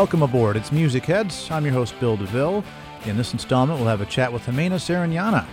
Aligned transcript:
Welcome 0.00 0.22
aboard. 0.22 0.56
It's 0.56 0.72
Music 0.72 1.04
Heads. 1.04 1.50
I'm 1.50 1.62
your 1.66 1.74
host, 1.74 1.94
Bill 2.00 2.16
DeVille. 2.16 2.64
In 3.04 3.18
this 3.18 3.34
installment, 3.34 3.78
we'll 3.78 3.88
have 3.90 4.00
a 4.00 4.06
chat 4.06 4.32
with 4.32 4.46
Jimena 4.46 4.76
Sariñana, 4.76 5.44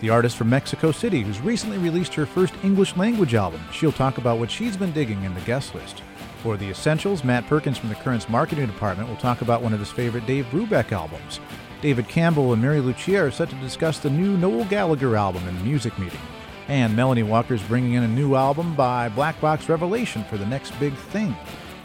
the 0.00 0.08
artist 0.08 0.38
from 0.38 0.48
Mexico 0.48 0.90
City 0.90 1.20
who's 1.20 1.38
recently 1.42 1.76
released 1.76 2.14
her 2.14 2.24
first 2.24 2.54
English 2.62 2.96
language 2.96 3.34
album. 3.34 3.60
She'll 3.70 3.92
talk 3.92 4.16
about 4.16 4.38
what 4.38 4.50
she's 4.50 4.74
been 4.74 4.92
digging 4.92 5.22
in 5.24 5.34
the 5.34 5.42
guest 5.42 5.74
list. 5.74 6.02
For 6.42 6.56
the 6.56 6.70
essentials, 6.70 7.24
Matt 7.24 7.46
Perkins 7.46 7.76
from 7.76 7.90
the 7.90 7.94
Currents 7.94 8.26
marketing 8.26 8.68
department 8.68 9.06
will 9.06 9.16
talk 9.16 9.42
about 9.42 9.60
one 9.60 9.74
of 9.74 9.80
his 9.80 9.90
favorite 9.90 10.24
Dave 10.24 10.46
Brubeck 10.46 10.92
albums. 10.92 11.38
David 11.82 12.08
Campbell 12.08 12.54
and 12.54 12.62
Mary 12.62 12.80
Lucia 12.80 13.18
are 13.18 13.30
set 13.30 13.50
to 13.50 13.56
discuss 13.56 13.98
the 13.98 14.08
new 14.08 14.38
Noel 14.38 14.64
Gallagher 14.64 15.14
album 15.14 15.46
in 15.46 15.58
the 15.58 15.64
music 15.64 15.98
meeting. 15.98 16.20
And 16.68 16.96
Melanie 16.96 17.22
Walker's 17.22 17.62
bringing 17.64 17.92
in 17.92 18.04
a 18.04 18.08
new 18.08 18.34
album 18.34 18.74
by 18.74 19.10
Black 19.10 19.38
Box 19.42 19.68
Revelation 19.68 20.24
for 20.24 20.38
the 20.38 20.46
next 20.46 20.70
big 20.80 20.94
thing. 20.94 21.36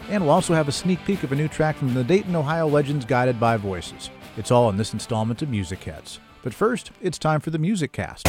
And 0.08 0.22
we'll 0.22 0.32
also 0.32 0.54
have 0.54 0.68
a 0.68 0.72
sneak 0.72 1.04
peek 1.04 1.22
of 1.22 1.32
a 1.32 1.36
new 1.36 1.48
track 1.48 1.76
from 1.76 1.94
the 1.94 2.04
Dayton, 2.04 2.36
Ohio 2.36 2.68
Legends 2.68 3.04
Guided 3.04 3.40
by 3.40 3.56
Voices. 3.56 4.10
It's 4.36 4.50
all 4.50 4.70
in 4.70 4.76
this 4.76 4.92
installment 4.92 5.42
of 5.42 5.48
Music 5.48 5.82
Heads. 5.82 6.20
But 6.42 6.54
first, 6.54 6.92
it's 7.00 7.18
time 7.18 7.40
for 7.40 7.50
the 7.50 7.58
Music 7.58 7.92
Cast. 7.92 8.26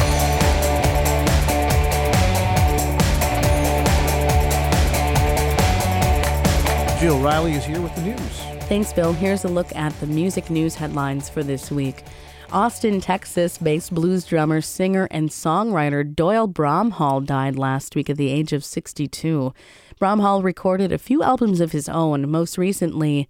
Jill 7.00 7.20
Riley 7.20 7.52
is 7.52 7.64
here 7.64 7.80
with 7.80 7.94
the 7.94 8.02
news. 8.02 8.64
Thanks, 8.64 8.92
Bill. 8.92 9.12
Here's 9.12 9.44
a 9.44 9.48
look 9.48 9.74
at 9.76 9.92
the 10.00 10.06
music 10.06 10.50
news 10.50 10.74
headlines 10.74 11.28
for 11.28 11.44
this 11.44 11.70
week. 11.70 12.02
Austin, 12.50 13.00
Texas 13.00 13.56
based 13.56 13.94
blues 13.94 14.24
drummer, 14.24 14.60
singer, 14.60 15.06
and 15.10 15.28
songwriter 15.28 16.02
Doyle 16.02 16.48
Bramhall 16.48 17.24
died 17.24 17.56
last 17.56 17.94
week 17.94 18.10
at 18.10 18.16
the 18.16 18.30
age 18.30 18.52
of 18.52 18.64
62. 18.64 19.54
Bramhall 19.98 20.42
recorded 20.42 20.92
a 20.92 20.98
few 20.98 21.22
albums 21.22 21.60
of 21.60 21.72
his 21.72 21.88
own, 21.88 22.30
most 22.30 22.56
recently, 22.56 23.28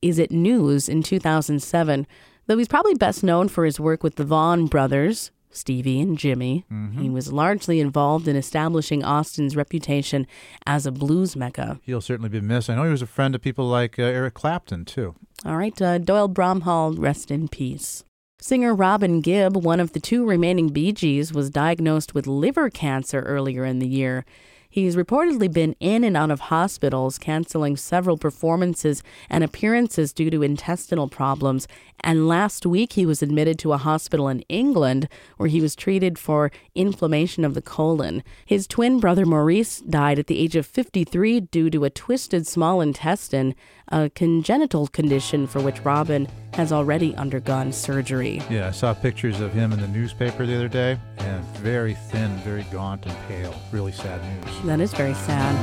Is 0.00 0.18
It 0.18 0.30
News 0.30 0.88
in 0.88 1.02
2007, 1.02 2.06
though 2.46 2.58
he's 2.58 2.68
probably 2.68 2.94
best 2.94 3.22
known 3.22 3.48
for 3.48 3.64
his 3.64 3.80
work 3.80 4.02
with 4.02 4.16
the 4.16 4.24
Vaughan 4.24 4.66
brothers, 4.66 5.30
Stevie 5.50 6.00
and 6.00 6.18
Jimmy. 6.18 6.64
Mm-hmm. 6.72 7.00
He 7.00 7.10
was 7.10 7.32
largely 7.32 7.80
involved 7.80 8.28
in 8.28 8.36
establishing 8.36 9.04
Austin's 9.04 9.56
reputation 9.56 10.26
as 10.66 10.86
a 10.86 10.92
blues 10.92 11.36
mecca. 11.36 11.80
He'll 11.82 12.00
certainly 12.00 12.28
be 12.28 12.40
missed. 12.40 12.70
I 12.70 12.74
know 12.76 12.84
he 12.84 12.90
was 12.90 13.02
a 13.02 13.06
friend 13.06 13.34
of 13.34 13.40
people 13.40 13.66
like 13.66 13.98
uh, 13.98 14.02
Eric 14.02 14.34
Clapton, 14.34 14.84
too. 14.84 15.14
All 15.44 15.56
right, 15.56 15.80
uh, 15.80 15.98
Doyle 15.98 16.28
Bramhall, 16.28 16.98
rest 16.98 17.30
in 17.30 17.48
peace. 17.48 18.04
Singer 18.40 18.74
Robin 18.74 19.20
Gibb, 19.20 19.56
one 19.56 19.80
of 19.80 19.92
the 19.92 20.00
two 20.00 20.26
remaining 20.26 20.68
Bee 20.68 20.92
Gees, 20.92 21.32
was 21.32 21.48
diagnosed 21.50 22.14
with 22.14 22.26
liver 22.26 22.68
cancer 22.68 23.20
earlier 23.20 23.64
in 23.64 23.78
the 23.78 23.88
year. 23.88 24.24
He's 24.74 24.96
reportedly 24.96 25.52
been 25.52 25.76
in 25.78 26.02
and 26.02 26.16
out 26.16 26.32
of 26.32 26.40
hospitals, 26.50 27.16
canceling 27.16 27.76
several 27.76 28.18
performances 28.18 29.04
and 29.30 29.44
appearances 29.44 30.12
due 30.12 30.30
to 30.30 30.42
intestinal 30.42 31.06
problems. 31.06 31.68
And 32.00 32.26
last 32.26 32.66
week, 32.66 32.94
he 32.94 33.06
was 33.06 33.22
admitted 33.22 33.56
to 33.60 33.72
a 33.72 33.78
hospital 33.78 34.26
in 34.26 34.40
England 34.48 35.08
where 35.36 35.48
he 35.48 35.60
was 35.60 35.76
treated 35.76 36.18
for 36.18 36.50
inflammation 36.74 37.44
of 37.44 37.54
the 37.54 37.62
colon. 37.62 38.24
His 38.44 38.66
twin 38.66 38.98
brother 38.98 39.24
Maurice 39.24 39.78
died 39.78 40.18
at 40.18 40.26
the 40.26 40.40
age 40.40 40.56
of 40.56 40.66
53 40.66 41.38
due 41.38 41.70
to 41.70 41.84
a 41.84 41.90
twisted 41.90 42.44
small 42.44 42.80
intestine, 42.80 43.54
a 43.92 44.10
congenital 44.10 44.88
condition 44.88 45.46
for 45.46 45.60
which 45.60 45.84
Robin 45.84 46.26
has 46.54 46.72
already 46.72 47.14
undergone 47.16 47.72
surgery. 47.72 48.40
Yeah, 48.48 48.68
I 48.68 48.70
saw 48.70 48.94
pictures 48.94 49.40
of 49.40 49.52
him 49.52 49.72
in 49.72 49.80
the 49.80 49.88
newspaper 49.88 50.46
the 50.46 50.54
other 50.54 50.68
day, 50.68 50.98
and 51.18 51.44
very 51.58 51.94
thin, 51.94 52.36
very 52.38 52.64
gaunt 52.72 53.04
and 53.06 53.16
pale. 53.26 53.54
Really 53.72 53.92
sad 53.92 54.20
news. 54.22 54.62
That 54.64 54.80
is 54.80 54.92
very 54.94 55.14
sad. 55.14 55.54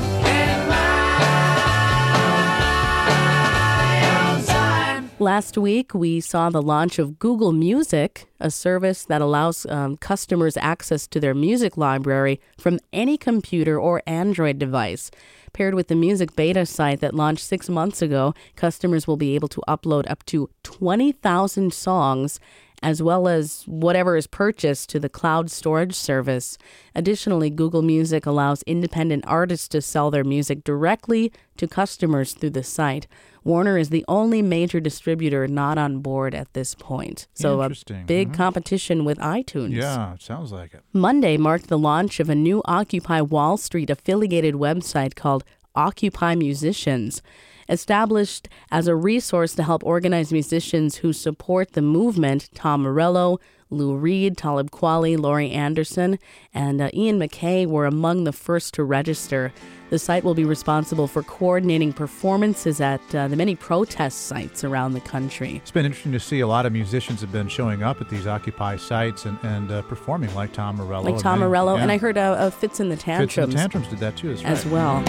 Last 5.22 5.56
week, 5.56 5.94
we 5.94 6.20
saw 6.20 6.50
the 6.50 6.64
launch 6.64 6.98
of 6.98 7.20
Google 7.20 7.52
Music, 7.52 8.28
a 8.40 8.50
service 8.50 9.06
that 9.06 9.22
allows 9.22 9.68
um, 9.68 9.98
customers 9.98 10.58
access 10.58 11.06
to 11.06 11.20
their 11.20 11.36
music 11.36 11.78
library 11.78 12.42
from 12.58 12.80
any 12.92 13.20
computer 13.20 13.80
or 13.80 14.02
Android 14.08 14.58
device. 14.58 15.12
Paired 15.54 15.76
with 15.76 15.88
the 15.88 15.96
music 15.96 16.36
beta 16.36 16.66
site 16.66 17.02
that 17.02 17.14
launched 17.14 17.44
six 17.44 17.68
months 17.68 18.02
ago, 18.02 18.34
customers 18.56 19.06
will 19.06 19.18
be 19.18 19.36
able 19.36 19.50
to 19.50 19.62
upload 19.68 20.10
up 20.10 20.26
to 20.28 20.50
20,000 20.64 21.74
songs 21.74 22.40
as 22.84 23.02
well 23.02 23.28
as 23.28 23.64
whatever 23.68 24.16
is 24.18 24.28
purchased 24.28 24.90
to 24.90 25.00
the 25.00 25.10
cloud 25.10 25.52
storage 25.52 25.94
service. 25.94 26.58
Additionally, 26.96 27.50
Google 27.50 27.82
Music 27.82 28.26
allows 28.26 28.64
independent 28.64 29.24
artists 29.28 29.68
to 29.68 29.82
sell 29.82 30.10
their 30.10 30.24
music 30.24 30.64
directly 30.64 31.32
to 31.58 31.68
customers 31.68 32.34
through 32.34 32.50
the 32.50 32.64
site. 32.64 33.08
Warner 33.44 33.78
is 33.78 33.90
the 33.90 34.06
only 34.08 34.42
major 34.42 34.80
distributor 34.80 35.48
not 35.48 35.78
on 35.78 36.00
board 36.00 36.36
at 36.36 36.54
this 36.54 36.76
point. 36.76 37.28
So 37.34 37.62
a 37.62 37.70
big 37.70 38.30
mm-hmm. 38.30 38.34
competition 38.34 39.04
with 39.04 39.18
iTunes. 39.18 39.74
Yeah, 39.74 40.14
it 40.14 40.22
sounds 40.22 40.52
like 40.52 40.74
it. 40.74 40.84
Monday 40.94 41.38
marked 41.38 41.68
the 41.68 41.78
launch 41.78 42.20
of 42.20 42.30
a 42.30 42.36
new 42.36 42.62
Occupy 42.66 43.22
Wall 43.22 43.58
Street 43.58 43.90
affiliated 43.90 44.56
website 44.56 45.16
called 45.16 45.44
Occupy 45.76 46.36
Musicians 46.36 47.22
established 47.70 48.50
as 48.70 48.88
a 48.88 48.96
resource 48.96 49.56
to 49.56 49.64
help 49.64 49.84
organize 49.84 50.32
musicians 50.32 50.98
who 50.98 51.14
support 51.14 51.72
the 51.72 51.82
movement. 51.82 52.50
Tom 52.54 52.84
Morello, 52.84 53.40
Lou 53.72 53.96
Reed, 53.96 54.38
Talib 54.38 54.70
Kweli, 54.70 55.18
Laurie 55.18 55.52
Anderson, 55.52 56.20
and 56.54 56.82
uh, 56.82 56.90
Ian 56.94 57.20
MacKaye 57.20 57.66
were 57.66 57.86
among 57.86 58.26
the 58.26 58.34
first 58.34 58.74
to 58.76 58.84
register. 58.84 59.52
The 59.90 60.00
site 60.00 60.24
will 60.24 60.36
be 60.36 60.46
responsible 60.46 61.08
for 61.08 61.22
coordinating 61.24 61.92
performances 61.92 62.80
at 62.80 63.02
uh, 63.14 63.28
the 63.28 63.36
many 63.36 63.56
protest 63.56 64.28
sites 64.28 64.64
around 64.64 64.94
the 64.94 65.02
country. 65.02 65.58
It's 65.58 65.72
been 65.72 65.86
interesting 65.86 66.14
to 66.14 66.20
see 66.20 66.40
a 66.40 66.48
lot 66.48 66.66
of 66.66 66.72
musicians 66.72 67.20
have 67.22 67.32
been 67.32 67.50
showing 67.50 67.84
up 67.84 68.00
at 68.00 68.10
these 68.10 68.28
Occupy 68.28 68.78
sites 68.78 69.26
and, 69.26 69.38
and 69.44 69.72
uh, 69.72 69.82
performing, 69.84 70.34
like 70.34 70.54
Tom 70.54 70.78
Morello. 70.78 71.10
Like 71.10 71.22
Tom 71.22 71.40
Morello, 71.40 71.76
yeah. 71.76 71.84
and 71.84 71.92
I 71.92 71.98
heard 71.98 72.18
uh, 72.18 72.50
Fitz 72.52 72.80
and 72.80 72.92
the 72.92 72.96
Tantrums. 72.96 73.34
Fitz 73.34 73.44
and 73.44 73.52
the 73.52 73.58
Tantrums 73.58 73.88
did 73.88 74.00
that 74.00 74.16
too, 74.16 74.32
as 74.32 74.66
well. 74.66 75.04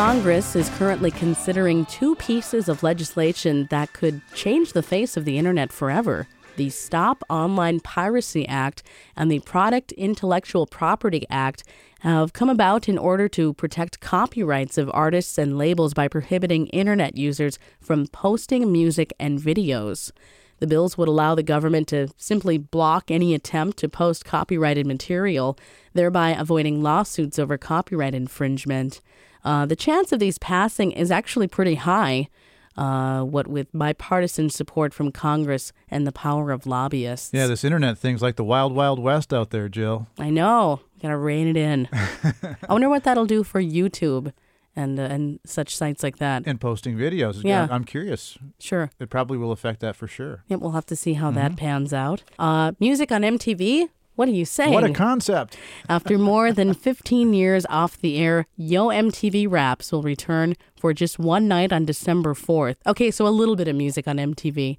Congress 0.00 0.56
is 0.56 0.70
currently 0.70 1.10
considering 1.10 1.84
two 1.84 2.14
pieces 2.16 2.70
of 2.70 2.82
legislation 2.82 3.66
that 3.68 3.92
could 3.92 4.22
change 4.34 4.72
the 4.72 4.82
face 4.82 5.14
of 5.14 5.26
the 5.26 5.36
internet 5.36 5.70
forever 5.70 6.26
the 6.56 6.70
Stop 6.70 7.22
Online 7.28 7.80
Piracy 7.80 8.48
Act 8.48 8.82
and 9.14 9.30
the 9.30 9.40
Protect 9.40 9.92
Intellectual 9.92 10.66
Property 10.66 11.26
Act 11.28 11.64
have 12.00 12.32
come 12.32 12.48
about 12.48 12.88
in 12.88 12.96
order 12.96 13.28
to 13.28 13.52
protect 13.52 14.00
copyrights 14.00 14.78
of 14.78 14.90
artists 14.94 15.36
and 15.36 15.58
labels 15.58 15.92
by 15.92 16.08
prohibiting 16.08 16.68
internet 16.68 17.18
users 17.18 17.58
from 17.78 18.06
posting 18.06 18.72
music 18.72 19.12
and 19.20 19.38
videos. 19.38 20.12
The 20.60 20.66
bills 20.66 20.96
would 20.96 21.08
allow 21.08 21.34
the 21.34 21.42
government 21.42 21.88
to 21.88 22.08
simply 22.16 22.56
block 22.56 23.10
any 23.10 23.34
attempt 23.34 23.76
to 23.78 23.88
post 23.88 24.24
copyrighted 24.24 24.86
material, 24.86 25.58
thereby 25.92 26.30
avoiding 26.30 26.82
lawsuits 26.82 27.38
over 27.38 27.58
copyright 27.58 28.14
infringement. 28.14 29.02
Uh, 29.44 29.66
the 29.66 29.76
chance 29.76 30.12
of 30.12 30.18
these 30.18 30.38
passing 30.38 30.92
is 30.92 31.10
actually 31.10 31.48
pretty 31.48 31.76
high. 31.76 32.28
Uh, 32.76 33.22
what 33.22 33.48
with 33.48 33.66
bipartisan 33.74 34.48
support 34.48 34.94
from 34.94 35.10
Congress 35.10 35.72
and 35.90 36.06
the 36.06 36.12
power 36.12 36.50
of 36.52 36.66
lobbyists. 36.66 37.30
Yeah, 37.32 37.48
this 37.48 37.64
internet 37.64 37.98
thing's 37.98 38.22
like 38.22 38.36
the 38.36 38.44
wild, 38.44 38.74
wild 38.74 39.00
west 39.00 39.34
out 39.34 39.50
there, 39.50 39.68
Jill. 39.68 40.06
I 40.18 40.30
know. 40.30 40.80
Gotta 41.02 41.16
rein 41.16 41.48
it 41.48 41.56
in. 41.56 41.88
I 41.92 42.56
wonder 42.72 42.88
what 42.88 43.04
that'll 43.04 43.26
do 43.26 43.42
for 43.42 43.60
YouTube 43.60 44.32
and 44.76 44.98
uh, 44.98 45.02
and 45.02 45.40
such 45.44 45.76
sites 45.76 46.02
like 46.02 46.18
that. 46.18 46.44
And 46.46 46.60
posting 46.60 46.96
videos. 46.96 47.42
Yeah, 47.42 47.66
I'm 47.70 47.84
curious. 47.84 48.38
Sure, 48.58 48.90
it 48.98 49.10
probably 49.10 49.36
will 49.36 49.52
affect 49.52 49.80
that 49.80 49.96
for 49.96 50.06
sure. 50.06 50.44
Yep, 50.48 50.60
we'll 50.60 50.72
have 50.72 50.86
to 50.86 50.96
see 50.96 51.14
how 51.14 51.28
mm-hmm. 51.28 51.36
that 51.36 51.56
pans 51.56 51.92
out. 51.92 52.22
Uh, 52.38 52.72
music 52.78 53.10
on 53.10 53.22
MTV 53.22 53.88
what 54.20 54.28
are 54.28 54.32
you 54.32 54.44
saying? 54.44 54.74
What 54.74 54.84
a 54.84 54.92
concept. 54.92 55.56
After 55.88 56.18
more 56.18 56.52
than 56.52 56.74
15 56.74 57.32
years 57.32 57.64
off 57.70 57.96
the 57.96 58.18
air, 58.18 58.46
Yo 58.54 58.88
MTV 58.88 59.50
Raps 59.50 59.90
will 59.90 60.02
return 60.02 60.56
for 60.76 60.92
just 60.92 61.18
one 61.18 61.48
night 61.48 61.72
on 61.72 61.86
December 61.86 62.34
4th. 62.34 62.76
Okay, 62.86 63.10
so 63.10 63.26
a 63.26 63.28
little 63.28 63.56
bit 63.56 63.66
of 63.66 63.76
music 63.76 64.06
on 64.06 64.18
MTV. 64.18 64.76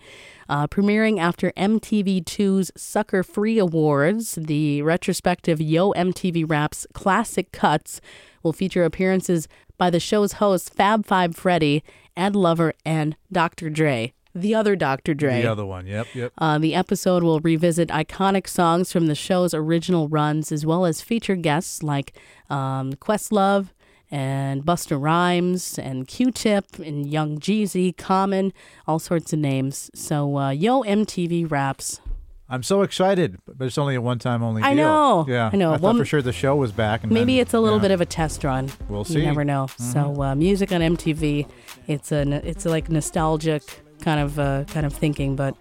Uh, 0.48 0.68
premiering 0.68 1.20
after 1.20 1.52
MTV2's 1.54 2.72
Sucker 2.78 3.24
Free 3.24 3.58
Awards, 3.58 4.36
the 4.36 4.84
retrospective 4.84 5.60
Yo 5.60 5.92
MTV 5.94 6.48
Raps 6.48 6.86
Classic 6.94 7.52
Cuts 7.52 8.00
will 8.44 8.54
feature 8.54 8.84
appearances 8.84 9.48
by 9.80 9.90
the 9.90 10.00
show's 10.00 10.34
hosts 10.34 10.70
Fab 10.70 11.04
Five 11.04 11.36
Freddy, 11.36 11.84
Ed 12.16 12.36
Lover, 12.36 12.74
and 12.86 13.16
Dr. 13.32 13.72
Dre 13.72 14.14
the 14.34 14.56
other 14.56 14.76
Dr. 14.76 15.14
Dre. 15.14 15.42
The 15.42 15.52
other 15.52 15.66
one, 15.66 15.86
yep, 15.88 16.08
yep. 16.14 16.32
Uh, 16.38 16.58
the 16.58 16.74
episode 16.76 17.24
will 17.24 17.40
revisit 17.40 17.90
iconic 17.90 18.48
songs 18.48 18.92
from 18.92 19.08
the 19.08 19.16
show's 19.16 19.54
original 19.54 20.08
runs, 20.08 20.52
as 20.52 20.66
well 20.66 20.86
as 20.86 21.02
feature 21.02 21.36
guests 21.36 21.84
like 21.84 22.14
um, 22.50 22.94
Questlove 22.94 23.68
and 24.10 24.64
Busta 24.66 25.02
Rhymes 25.02 25.80
and 25.80 26.06
Q-Tip 26.08 26.80
and 26.80 27.10
Young 27.10 27.40
Jeezy, 27.40 27.96
Common, 27.96 28.52
all 28.86 29.00
sorts 29.00 29.32
of 29.34 29.40
names. 29.40 29.90
So 29.96 30.38
uh, 30.38 30.50
Yo 30.52 30.84
MTV 30.84 31.50
Raps. 31.50 32.02
I'm 32.50 32.64
so 32.64 32.82
excited, 32.82 33.38
but 33.48 33.66
it's 33.66 33.78
only 33.78 33.96
a 33.96 34.02
one-time 34.02 34.44
only. 34.44 34.62
I 34.62 34.74
deal. 34.74 34.84
know, 34.84 35.26
Yeah, 35.26 35.50
I 35.54 35.56
know. 35.56 35.70
I 35.72 35.76
thought 35.78 35.82
Well, 35.84 35.98
for 36.00 36.04
sure 36.04 36.22
the 36.22 36.34
show 36.34 36.54
was 36.58 36.74
back, 36.74 37.04
and 37.04 37.10
Maybe 37.14 37.36
then- 37.36 37.44
it's 37.44 37.54
a 37.54 37.62
little 37.62 37.78
yeah. 37.78 37.84
bit 37.84 37.92
of 37.92 38.02
a 38.02 38.06
test 38.06 38.44
run. 38.44 38.70
We'll 38.90 39.00
You 39.08 39.16
see. 39.22 39.22
never 39.26 39.46
know. 39.46 39.68
So 39.78 40.22
uh, 40.22 40.36
music 40.36 40.74
on 40.74 40.82
MTV, 40.82 41.48
it's 41.88 42.12
a 42.12 42.24
it's 42.46 42.66
like 42.66 42.90
nostalgic 42.90 43.64
kind 44.02 44.20
of 44.20 44.38
uh, 44.40 44.64
kind 44.66 44.86
of 44.86 44.94
thinking, 44.94 45.36
but 45.36 45.56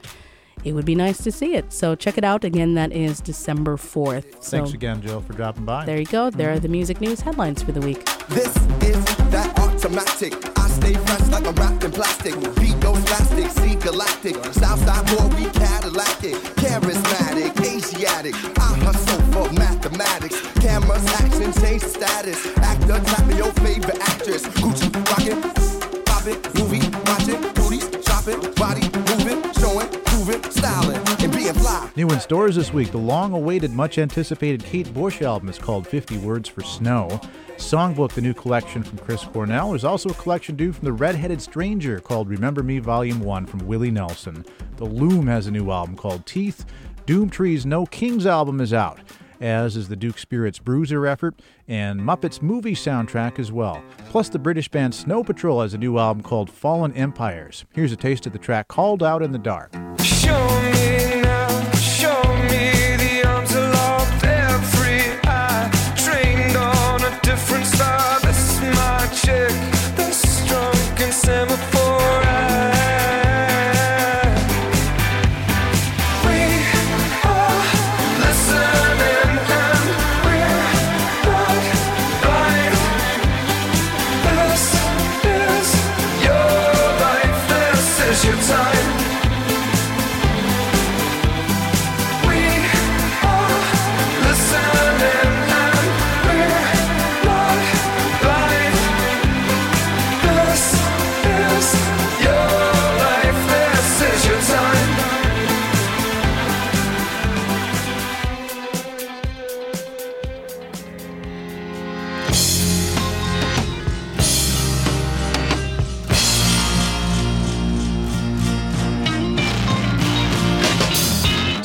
it 0.64 0.72
would 0.72 0.84
be 0.84 0.94
nice 0.94 1.22
to 1.24 1.32
see 1.32 1.54
it. 1.54 1.72
So 1.72 1.94
check 1.94 2.18
it 2.18 2.24
out 2.24 2.44
again. 2.44 2.74
That 2.74 2.92
is 2.92 3.20
December 3.20 3.76
fourth. 3.76 4.42
So 4.42 4.58
Thanks 4.58 4.72
again, 4.74 5.00
Jill, 5.00 5.20
for 5.20 5.32
dropping 5.32 5.64
by. 5.64 5.86
there 5.86 5.98
you 5.98 6.06
go. 6.06 6.30
There 6.30 6.50
are 6.52 6.58
the 6.58 6.68
music 6.68 7.00
news 7.00 7.20
headlines 7.20 7.62
for 7.62 7.72
the 7.72 7.80
week. 7.80 8.04
This 8.28 8.54
is 8.82 9.02
that 9.30 9.58
automatic. 9.58 10.34
I 10.58 10.68
stay 10.68 10.94
fresh 10.94 11.28
like 11.28 11.46
I'm 11.46 11.54
wrapped 11.54 11.84
in 11.84 11.92
plastic. 11.92 12.34
Beat 12.56 12.78
goes 12.80 13.02
plastic, 13.04 13.46
see 13.52 13.74
galactic. 13.76 14.36
Southside 14.52 15.06
boy, 15.06 15.28
we 15.36 15.44
Cadillacic. 15.50 16.34
Charismatic, 16.60 17.58
Asiatic. 17.64 18.34
I 18.58 18.74
hustle 18.84 19.20
for 19.32 19.52
mathematics. 19.54 20.40
Cameras, 20.60 21.06
action, 21.20 21.52
change 21.54 21.82
status. 21.82 22.46
Actor, 22.58 23.00
tap 23.04 23.26
me 23.26 23.36
your 23.36 23.52
favorite 23.64 23.98
actress. 24.00 24.46
Gucci, 24.60 24.88
rockin', 25.08 25.40
poppin', 26.04 26.38
movie, 26.60 26.80
New 32.00 32.08
in 32.08 32.18
stores 32.18 32.56
this 32.56 32.72
week, 32.72 32.90
the 32.92 32.96
long 32.96 33.34
awaited, 33.34 33.72
much 33.72 33.98
anticipated 33.98 34.64
Kate 34.64 34.90
Bush 34.94 35.20
album 35.20 35.50
is 35.50 35.58
called 35.58 35.86
50 35.86 36.16
Words 36.16 36.48
for 36.48 36.62
Snow. 36.62 37.20
Songbook, 37.58 38.12
the 38.12 38.22
new 38.22 38.32
collection 38.32 38.82
from 38.82 38.96
Chris 38.96 39.22
Cornell. 39.24 39.68
There's 39.68 39.84
also 39.84 40.08
a 40.08 40.14
collection 40.14 40.56
due 40.56 40.72
from 40.72 40.86
the 40.86 40.94
Redheaded 40.94 41.42
Stranger 41.42 42.00
called 42.00 42.30
Remember 42.30 42.62
Me 42.62 42.78
Volume 42.78 43.20
1 43.20 43.44
from 43.44 43.66
Willie 43.66 43.90
Nelson. 43.90 44.46
The 44.78 44.86
Loom 44.86 45.26
has 45.26 45.46
a 45.46 45.50
new 45.50 45.70
album 45.70 45.94
called 45.94 46.24
Teeth. 46.24 46.64
Doomtree's 47.04 47.66
No 47.66 47.84
Kings 47.84 48.24
album 48.24 48.62
is 48.62 48.72
out, 48.72 49.00
as 49.38 49.76
is 49.76 49.88
the 49.88 49.96
Duke 49.96 50.16
Spirits 50.16 50.58
Bruiser 50.58 51.06
effort 51.06 51.42
and 51.68 52.00
Muppets 52.00 52.40
movie 52.40 52.74
soundtrack 52.74 53.38
as 53.38 53.52
well. 53.52 53.84
Plus, 54.08 54.30
the 54.30 54.38
British 54.38 54.70
band 54.70 54.94
Snow 54.94 55.22
Patrol 55.22 55.60
has 55.60 55.74
a 55.74 55.78
new 55.78 55.98
album 55.98 56.22
called 56.22 56.48
Fallen 56.48 56.94
Empires. 56.94 57.66
Here's 57.74 57.92
a 57.92 57.96
taste 57.96 58.26
of 58.26 58.32
the 58.32 58.38
track 58.38 58.68
Called 58.68 59.02
Out 59.02 59.22
in 59.22 59.32
the 59.32 59.38
Dark. 59.38 59.74
Show 60.02 60.62
me 60.62 60.99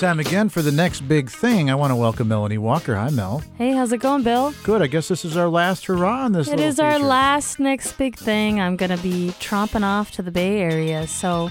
Time 0.05 0.19
again 0.19 0.49
for 0.49 0.61
the 0.61 0.71
next 0.71 1.01
big 1.07 1.31
thing. 1.31 1.71
I 1.71 1.73
want 1.73 1.89
to 1.89 1.95
welcome 1.95 2.27
Melanie 2.27 2.59
Walker. 2.59 2.93
Hi, 2.93 3.09
Mel. 3.09 3.41
Hey, 3.57 3.71
how's 3.71 3.91
it 3.91 4.01
going, 4.01 4.21
Bill? 4.21 4.53
Good. 4.63 4.83
I 4.83 4.85
guess 4.85 5.07
this 5.07 5.25
is 5.25 5.35
our 5.35 5.49
last 5.49 5.87
hurrah 5.87 6.25
on 6.25 6.31
this. 6.31 6.47
It 6.47 6.59
is 6.59 6.79
our 6.79 6.93
feature. 6.93 7.05
last 7.05 7.59
next 7.59 7.93
big 7.93 8.15
thing. 8.15 8.61
I'm 8.61 8.75
going 8.75 8.95
to 8.95 9.01
be 9.01 9.33
tromping 9.39 9.81
off 9.81 10.11
to 10.11 10.21
the 10.21 10.29
Bay 10.29 10.59
Area. 10.59 11.07
So 11.07 11.49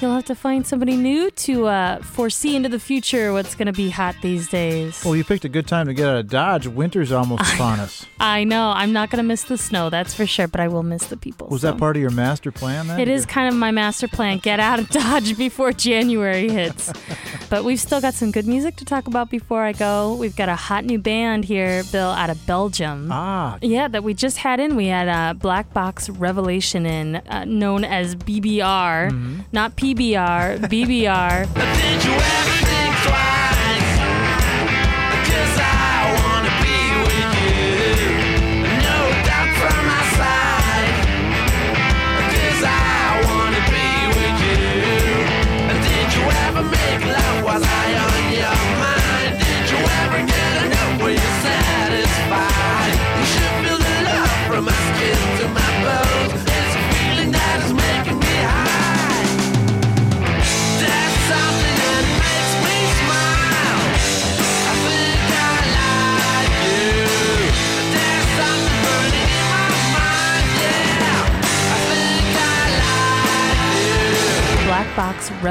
you'll 0.00 0.14
have 0.14 0.24
to 0.26 0.34
find 0.34 0.66
somebody 0.66 0.96
new 0.96 1.30
to 1.30 1.66
uh, 1.66 2.02
foresee 2.02 2.56
into 2.56 2.68
the 2.68 2.78
future 2.78 3.32
what's 3.32 3.54
going 3.54 3.66
to 3.66 3.72
be 3.72 3.90
hot 3.90 4.14
these 4.22 4.48
days. 4.48 5.02
Well, 5.04 5.16
you 5.16 5.24
picked 5.24 5.44
a 5.44 5.48
good 5.48 5.66
time 5.66 5.86
to 5.86 5.94
get 5.94 6.08
out 6.08 6.16
of 6.16 6.28
Dodge. 6.28 6.66
Winter's 6.66 7.12
almost 7.12 7.42
upon 7.54 7.80
us. 7.80 8.06
I 8.20 8.44
know. 8.44 8.72
I'm 8.74 8.92
not 8.92 9.10
going 9.10 9.18
to 9.18 9.26
miss 9.26 9.44
the 9.44 9.58
snow, 9.58 9.90
that's 9.90 10.14
for 10.14 10.26
sure, 10.26 10.48
but 10.48 10.60
I 10.60 10.68
will 10.68 10.82
miss 10.82 11.06
the 11.06 11.16
people. 11.16 11.48
Was 11.48 11.62
so. 11.62 11.70
that 11.72 11.78
part 11.78 11.96
of 11.96 12.02
your 12.02 12.10
master 12.10 12.52
plan? 12.52 12.86
Then 12.86 13.00
It 13.00 13.08
is 13.08 13.26
kind 13.26 13.48
of 13.48 13.54
my 13.54 13.70
master 13.70 14.08
plan. 14.08 14.38
Get 14.38 14.60
out 14.60 14.78
of 14.78 14.88
Dodge 14.90 15.36
before 15.38 15.72
January 15.72 16.48
hits. 16.48 16.92
but 17.50 17.64
we've 17.64 17.80
still 17.80 18.00
got 18.00 18.14
some 18.14 18.30
good 18.30 18.46
music 18.46 18.76
to 18.76 18.84
talk 18.84 19.06
about 19.06 19.30
before 19.30 19.62
I 19.62 19.72
go. 19.72 20.14
We've 20.14 20.36
got 20.36 20.48
a 20.48 20.56
hot 20.56 20.84
new 20.84 20.98
band 20.98 21.44
here, 21.44 21.82
Bill, 21.92 22.10
out 22.10 22.30
of 22.30 22.46
Belgium. 22.46 23.08
Ah, 23.10 23.58
Yeah, 23.62 23.88
that 23.88 24.04
we 24.04 24.14
just 24.14 24.38
had 24.38 24.60
in. 24.60 24.76
We 24.76 24.86
had 24.86 25.08
a 25.08 25.34
Black 25.34 25.72
Box 25.72 26.08
Revelation 26.08 26.86
in, 26.86 27.16
uh, 27.16 27.44
known 27.46 27.84
as 27.84 28.14
BBR, 28.16 29.44
not 29.52 29.76
PBR, 29.76 29.93
BBR. 29.94 31.46
Did 31.54 33.43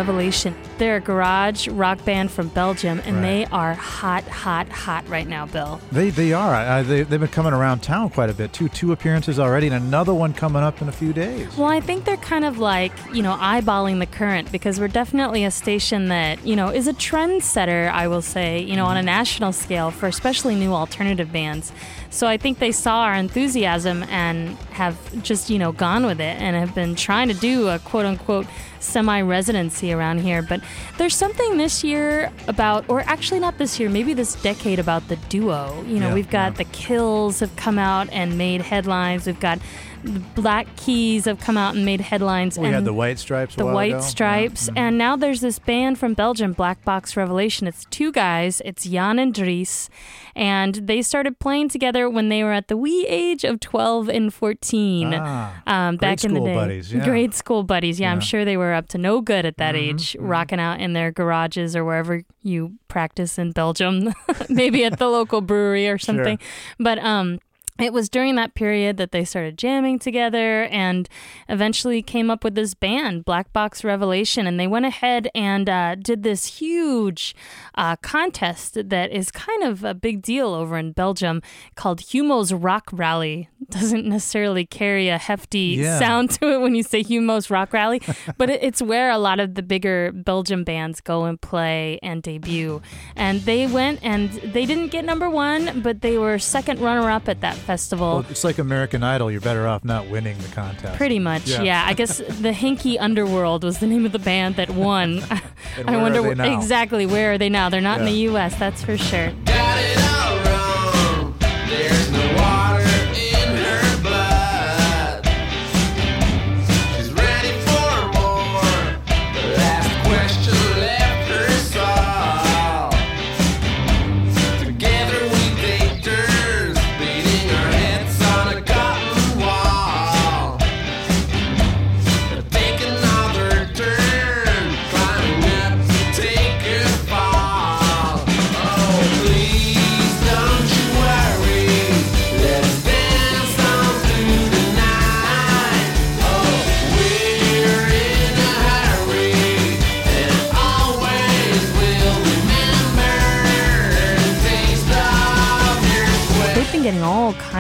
Revelation. 0.03 0.53
They're 0.79 0.97
a 0.97 0.99
garage 0.99 1.69
rock 1.69 2.03
band 2.03 2.29
from 2.29 2.49
Belgium, 2.49 3.01
and 3.05 3.17
Right. 3.17 3.21
they 3.21 3.45
are 3.53 3.73
hot, 3.73 4.25
hot, 4.27 4.67
hot 4.67 5.07
right 5.07 5.25
now, 5.25 5.45
Bill. 5.45 5.79
they 5.93 6.09
they 6.09 6.33
are. 6.33 6.53
I, 6.53 6.79
I- 6.79 6.83
they, 6.83 7.03
they've 7.03 7.19
been 7.21 7.29
coming 7.29 7.53
around 7.53 7.81
town 7.83 8.09
quite 8.09 8.29
a 8.29 8.33
bit 8.33 8.51
too. 8.51 8.67
Two 8.67 8.91
appearances 8.91 9.39
already, 9.39 9.67
and 9.67 9.75
another 9.75 10.13
one 10.13 10.33
coming 10.33 10.61
up 10.61 10.81
in 10.81 10.89
a 10.89 10.91
few 10.91 11.13
days. 11.13 11.47
Well, 11.57 11.69
I 11.69 11.79
think 11.79 12.03
they're 12.03 12.17
kind 12.17 12.43
of 12.43 12.59
like, 12.59 12.91
you 13.13 13.21
know, 13.21 13.33
eyeballing 13.35 13.99
the 13.99 14.05
current 14.05 14.51
because 14.51 14.77
we're 14.77 14.89
definitely 14.89 15.45
a 15.45 15.51
station 15.51 16.09
that, 16.09 16.45
you 16.45 16.57
know, 16.57 16.67
is 16.67 16.87
a 16.89 16.93
trendsetter, 16.93 17.89
I 17.89 18.09
will 18.09 18.21
say, 18.21 18.59
you 18.61 18.75
know, 18.75 18.85
on 18.85 18.97
a 18.97 18.99
mm-hmm. 18.99 19.05
national 19.05 19.53
scale 19.53 19.89
for 19.89 20.07
especially 20.07 20.55
new 20.55 20.73
alternative 20.73 21.31
bands. 21.31 21.71
So 22.09 22.27
I 22.27 22.37
think 22.37 22.59
they 22.59 22.71
saw 22.71 23.03
our 23.03 23.15
enthusiasm 23.15 24.03
and 24.03 24.57
have 24.71 24.95
just, 25.23 25.49
you 25.49 25.57
know, 25.57 25.71
gone 25.71 26.05
with 26.05 26.19
it 26.19 26.35
and 26.41 26.55
have 26.55 26.75
been 26.75 26.93
trying 26.95 27.29
to 27.29 27.33
do 27.33 27.69
a 27.69 27.79
quote 27.79 28.05
unquote 28.05 28.45
semi 28.83 29.21
residency 29.21 29.91
around 29.93 30.19
here. 30.19 30.41
But 30.41 30.61
there's 30.97 31.15
something 31.15 31.57
this 31.57 31.83
year 31.83 32.31
about, 32.47 32.85
or 32.89 33.01
actually 33.01 33.39
not 33.39 33.57
this 33.57 33.79
year, 33.79 33.89
maybe 33.89 34.13
this 34.13 34.35
decade 34.41 34.79
about 34.79 35.07
the 35.07 35.15
duo. 35.29 35.83
You 35.87 35.99
know, 35.99 36.09
Yeah, 36.09 36.13
we've 36.13 36.29
got 36.29 36.53
yeah. 36.53 36.57
the 36.57 36.65
Kills 36.65 37.39
have 37.39 37.55
come 37.55 37.79
out 37.79 38.09
and 38.11 38.37
made 38.37 38.61
headlines. 38.61 39.25
We've 39.25 39.39
got 39.39 39.59
the 40.03 40.19
Black 40.35 40.67
Keys 40.75 41.25
have 41.25 41.39
come 41.39 41.57
out 41.57 41.75
and 41.75 41.85
made 41.85 42.01
headlines. 42.01 42.57
We 42.59 42.65
and 42.65 42.75
had 42.75 42.85
the 42.85 42.93
White 42.93 43.19
Stripes. 43.19 43.53
a 43.55 43.57
the 43.57 43.65
while 43.65 43.75
White 43.75 43.87
ago. 43.91 43.97
Yeah. 43.99 44.01
Stripes, 44.05 44.69
and 44.75 44.97
now 44.97 45.15
there's 45.15 45.41
this 45.41 45.59
band 45.59 45.97
from 45.97 46.13
Belgium, 46.13 46.53
Black 46.53 46.83
Box 46.83 47.15
Revelation. 47.15 47.67
It's 47.67 47.85
two 47.85 48.11
guys. 48.11 48.61
It's 48.65 48.83
Jan 48.83 49.17
and 49.19 49.33
Dries, 49.33 49.89
and 50.35 50.75
they 50.75 51.01
started 51.01 51.39
playing 51.39 51.69
together 51.69 52.09
when 52.09 52.29
they 52.29 52.43
were 52.43 52.51
at 52.53 52.67
the 52.67 52.77
wee 52.77 53.05
age 53.07 53.43
of 53.43 53.59
12 53.59 54.09
and 54.09 54.33
14. 54.33 55.13
Ah, 55.15 55.61
um, 55.67 55.95
back 55.97 56.23
in 56.23 56.33
the 56.33 56.41
day, 56.41 56.53
buddies, 56.53 56.93
yeah. 56.93 57.03
grade 57.05 57.33
school 57.33 57.63
buddies. 57.63 57.99
Yeah, 57.99 58.11
I'm 58.11 58.17
Mm-hmm, 58.19 58.23
sure 58.25 58.45
they 58.45 58.57
were 58.57 58.73
up 58.73 58.87
to 58.89 58.97
no 58.97 59.21
good 59.21 59.45
at 59.45 59.57
that 59.57 59.75
age, 59.75 60.15
rocking 60.19 60.59
out 60.59 60.79
in 60.79 60.93
their 60.93 61.11
garages 61.11 61.75
or 61.75 61.83
wherever 61.85 62.21
you 62.41 62.73
practice 62.87 63.37
in 63.39 63.51
Belgium, 63.51 64.13
maybe 64.49 64.83
at 64.85 64.99
the 64.99 65.07
local 65.07 65.41
brewery 65.41 65.87
or 65.87 65.97
something. 65.97 66.37
But 66.79 66.99
um, 66.99 67.39
it 67.79 67.91
was 67.91 68.07
during 68.09 68.35
that 68.35 68.53
period 68.53 68.97
that 68.97 69.11
they 69.11 69.25
started 69.25 69.57
jamming 69.57 69.97
together 69.99 70.63
and 70.65 71.09
eventually 71.49 72.01
came 72.01 72.29
up 72.29 72.43
with 72.43 72.55
this 72.55 72.73
band, 72.73 73.25
Black 73.25 73.51
Box 73.51 73.83
Revelation. 73.83 74.45
And 74.45 74.59
they 74.59 74.67
went 74.67 74.85
ahead 74.85 75.27
and 75.33 75.67
uh, 75.69 75.95
did 75.95 76.23
this 76.23 76.45
huge 76.59 77.35
uh, 77.75 77.95
contest 77.97 78.77
that 78.89 79.11
is 79.11 79.31
kind 79.31 79.63
of 79.63 79.83
a 79.83 79.93
big 79.93 80.21
deal 80.21 80.53
over 80.53 80.77
in 80.77 80.91
Belgium 80.91 81.41
called 81.75 81.99
Humo's 82.01 82.53
Rock 82.53 82.89
Rally. 82.91 83.49
Doesn't 83.69 84.05
necessarily 84.05 84.65
carry 84.65 85.09
a 85.09 85.17
hefty 85.17 85.77
Yeah. 85.79 85.97
sound 85.97 86.29
to 86.31 86.51
it 86.53 86.61
when 86.61 86.75
you 86.75 86.83
say 86.83 87.01
Humo's 87.03 87.49
Rock 87.49 87.73
Rally, 87.73 88.01
but 88.37 88.49
it's 88.49 88.81
where 88.81 89.09
a 89.09 89.17
lot 89.17 89.39
of 89.39 89.55
the 89.55 89.63
bigger 89.63 90.11
Belgian 90.11 90.63
bands 90.63 91.01
go 91.01 91.23
and 91.25 91.39
play 91.41 91.97
and 92.03 92.21
debut. 92.21 92.81
And 93.15 93.41
they 93.41 93.65
went 93.67 93.99
and 94.03 94.29
they 94.31 94.65
didn't 94.65 94.89
get 94.89 95.05
number 95.05 95.29
one, 95.29 95.81
but 95.81 96.01
they 96.01 96.17
were 96.17 96.37
second 96.39 96.79
runner 96.79 97.09
up 97.09 97.27
at 97.29 97.41
that 97.41 97.55
festival. 97.63 98.07
Well, 98.19 98.25
it's 98.29 98.43
like 98.43 98.57
American 98.59 99.03
Idol. 99.03 99.31
You're 99.31 99.41
better 99.41 99.67
off 99.67 99.83
not 99.83 100.07
winning 100.09 100.37
the 100.37 100.49
contest. 100.49 100.97
Pretty 100.97 101.19
much, 101.19 101.47
Yeah. 101.47 101.61
yeah. 101.63 101.83
I 101.87 101.93
guess 101.93 102.17
the 102.19 102.51
Hinky 102.51 102.97
Underworld 102.99 103.63
was 103.63 103.79
the 103.79 103.87
name 103.87 104.05
of 104.05 104.11
the 104.11 104.19
band 104.19 104.55
that 104.57 104.69
won. 104.69 105.21
And 105.77 105.89
I 105.89 105.97
wonder 105.97 106.19
are 106.19 106.35
they 106.35 106.49
now? 106.49 106.59
exactly 106.59 107.07
where 107.07 107.33
are 107.33 107.37
they 107.39 107.49
now. 107.49 107.67
They're 107.69 107.81
not 107.81 107.99
in 107.99 108.05
the 108.05 108.11
U.S. 108.29 108.53
That's 108.59 108.83
for 108.83 108.95
sure. 108.95 109.31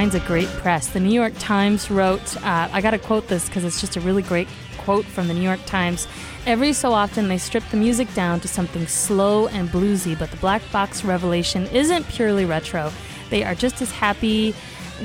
Kinds 0.03 0.15
of 0.15 0.25
great 0.25 0.49
press. 0.49 0.89
The 0.89 0.99
New 0.99 1.13
York 1.13 1.31
Times 1.39 1.89
wrote, 1.89 2.35
uh, 2.43 2.67
I 2.73 2.81
got 2.81 2.91
to 2.91 2.99
quote 2.99 3.29
this 3.29 3.47
because 3.47 3.63
it's 3.63 3.79
just 3.79 3.95
a 3.95 4.01
really 4.01 4.21
great 4.21 4.49
quote 4.79 5.05
from 5.05 5.29
the 5.29 5.33
New 5.33 5.39
York 5.39 5.63
Times. 5.65 6.09
Every 6.45 6.73
so 6.73 6.91
often, 6.91 7.29
they 7.29 7.37
strip 7.37 7.63
the 7.69 7.77
music 7.77 8.13
down 8.13 8.41
to 8.41 8.49
something 8.49 8.85
slow 8.85 9.47
and 9.47 9.69
bluesy, 9.69 10.19
but 10.19 10.29
the 10.29 10.35
Black 10.35 10.61
Box 10.73 11.05
Revelation 11.05 11.67
isn't 11.67 12.05
purely 12.09 12.43
retro. 12.43 12.91
They 13.29 13.45
are 13.45 13.55
just 13.55 13.81
as 13.81 13.93
happy 13.93 14.53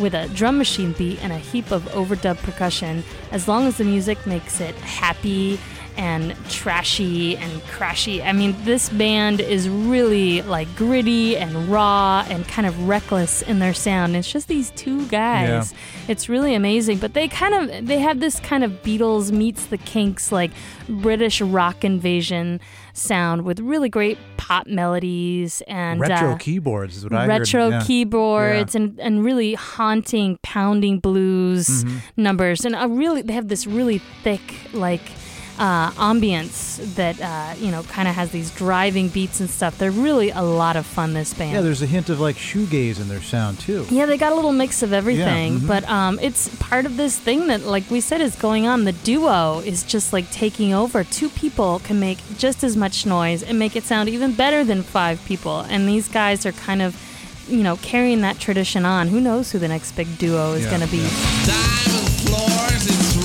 with 0.00 0.14
a 0.14 0.26
drum 0.30 0.58
machine 0.58 0.90
beat 0.98 1.22
and 1.22 1.32
a 1.32 1.38
heap 1.38 1.70
of 1.70 1.84
overdub 1.92 2.38
percussion 2.38 3.04
as 3.30 3.46
long 3.46 3.68
as 3.68 3.76
the 3.76 3.84
music 3.84 4.26
makes 4.26 4.60
it 4.60 4.74
happy 4.74 5.60
and 5.98 6.34
trashy 6.48 7.36
and 7.36 7.60
crashy. 7.62 8.24
I 8.24 8.32
mean, 8.32 8.54
this 8.64 8.88
band 8.88 9.40
is 9.40 9.68
really 9.68 10.40
like 10.42 10.72
gritty 10.76 11.36
and 11.36 11.68
raw 11.68 12.24
and 12.30 12.46
kind 12.46 12.66
of 12.66 12.88
reckless 12.88 13.42
in 13.42 13.58
their 13.58 13.74
sound. 13.74 14.14
It's 14.16 14.30
just 14.30 14.46
these 14.48 14.70
two 14.70 15.06
guys. 15.08 15.74
It's 16.06 16.28
really 16.28 16.54
amazing. 16.54 16.98
But 16.98 17.14
they 17.14 17.26
kind 17.28 17.52
of 17.54 17.86
they 17.86 17.98
have 17.98 18.20
this 18.20 18.38
kind 18.40 18.62
of 18.62 18.70
Beatles 18.84 19.32
meets 19.32 19.66
the 19.66 19.76
Kinks 19.78 20.30
like 20.30 20.52
British 20.88 21.40
rock 21.40 21.84
invasion 21.84 22.60
sound 22.94 23.42
with 23.42 23.58
really 23.60 23.88
great 23.88 24.18
pop 24.36 24.66
melodies 24.66 25.62
and 25.68 26.00
Retro 26.00 26.32
uh, 26.32 26.36
keyboards 26.38 26.96
is 26.96 27.04
what 27.04 27.12
I 27.12 27.26
retro 27.26 27.64
heard. 27.70 27.72
Yeah. 27.80 27.84
keyboards 27.84 28.74
and, 28.74 28.98
and 29.00 29.24
really 29.24 29.54
haunting 29.54 30.38
pounding 30.42 30.98
blues 31.00 31.68
Mm-hmm. 31.84 31.98
numbers 32.22 32.64
and 32.64 32.74
a 32.76 32.88
really 32.88 33.22
they 33.22 33.32
have 33.32 33.48
this 33.48 33.66
really 33.66 33.98
thick 34.22 34.40
like 34.72 35.00
uh, 35.58 35.90
ambience 35.92 36.76
that 36.94 37.20
uh, 37.20 37.54
you 37.58 37.70
know 37.70 37.82
kind 37.84 38.06
of 38.08 38.14
has 38.14 38.30
these 38.30 38.50
driving 38.52 39.08
beats 39.08 39.40
and 39.40 39.50
stuff 39.50 39.76
they're 39.78 39.90
really 39.90 40.30
a 40.30 40.42
lot 40.42 40.76
of 40.76 40.86
fun 40.86 41.14
this 41.14 41.34
band 41.34 41.52
Yeah, 41.52 41.60
there's 41.62 41.82
a 41.82 41.86
hint 41.86 42.08
of 42.10 42.20
like 42.20 42.36
shoegaze 42.36 43.00
in 43.00 43.08
their 43.08 43.20
sound 43.20 43.58
too. 43.60 43.84
yeah, 43.90 44.06
they 44.06 44.16
got 44.16 44.32
a 44.32 44.36
little 44.36 44.52
mix 44.52 44.82
of 44.82 44.92
everything, 44.92 45.58
mhm. 45.60 45.66
but 45.66 45.82
um, 45.88 46.18
it's 46.20 46.48
part 46.56 46.86
of 46.86 46.96
this 46.96 47.18
thing 47.18 47.48
that, 47.48 47.62
like 47.62 47.90
we 47.90 48.00
said, 48.00 48.20
is 48.20 48.36
going 48.36 48.66
on. 48.66 48.84
The 48.84 48.92
duo 48.92 49.58
is 49.60 49.82
just 49.82 50.12
like 50.12 50.30
taking 50.30 50.72
over. 50.72 51.02
Two 51.04 51.28
people 51.28 51.80
can 51.80 51.98
make 51.98 52.18
just 52.38 52.62
as 52.62 52.76
much 52.76 53.04
noise 53.06 53.42
and 53.42 53.58
make 53.58 53.74
it 53.76 53.84
sound 53.84 54.08
even 54.08 54.32
better 54.34 54.62
than 54.64 54.82
five 54.82 55.24
people. 55.26 55.60
And 55.60 55.88
these 55.88 56.08
guys 56.08 56.46
are 56.46 56.52
kind 56.52 56.82
of, 56.82 56.94
you 57.48 57.62
know, 57.62 57.76
carrying 57.76 58.20
that 58.22 58.38
tradition 58.38 58.84
on. 58.84 59.08
Who 59.08 59.20
knows 59.20 59.50
who 59.52 59.58
the 59.58 59.68
next 59.68 59.92
big 59.96 60.18
duo 60.18 60.52
is 60.52 60.64
Yeah, 60.64 60.70
going 60.70 60.82
to 60.82 60.88
be? 60.88 60.98
yeah. 61.48 63.17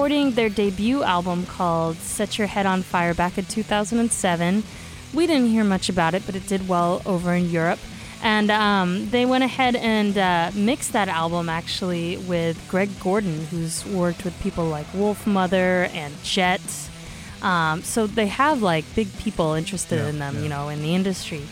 Recording 0.00 0.30
their 0.30 0.48
debut 0.48 1.02
album 1.02 1.44
called 1.44 1.96
Set 1.98 2.38
Your 2.38 2.46
Head 2.46 2.64
on 2.64 2.80
Fire 2.80 3.12
back 3.12 3.36
in 3.36 3.44
2007. 3.44 4.62
We 5.12 5.26
didn't 5.26 5.48
hear 5.50 5.62
much 5.62 5.90
about 5.90 6.14
it, 6.14 6.22
but 6.24 6.34
it 6.34 6.46
did 6.46 6.66
well 6.66 7.02
over 7.04 7.34
in 7.34 7.50
Europe. 7.50 7.78
And 8.22 8.50
um, 8.50 9.10
they 9.10 9.26
went 9.26 9.44
ahead 9.44 9.76
and 9.76 10.16
uh, 10.16 10.52
mixed 10.54 10.94
that 10.94 11.08
album 11.08 11.50
actually 11.50 12.16
with 12.16 12.66
Greg 12.66 12.88
Gordon, 12.98 13.44
who's 13.50 13.84
worked 13.84 14.24
with 14.24 14.40
people 14.40 14.64
like 14.64 14.86
Wolfmother 14.92 15.90
and 15.94 16.14
Jet. 16.24 16.62
Um, 17.42 17.82
so 17.82 18.06
they 18.06 18.28
have 18.28 18.62
like 18.62 18.86
big 18.94 19.14
people 19.18 19.52
interested 19.52 19.96
Yeah, 19.96 20.08
in 20.08 20.18
them, 20.18 20.36
yeah. 20.36 20.40
you 20.40 20.48
know, 20.48 20.70
in 20.70 20.80
the 20.80 20.94
industry. 20.94 21.42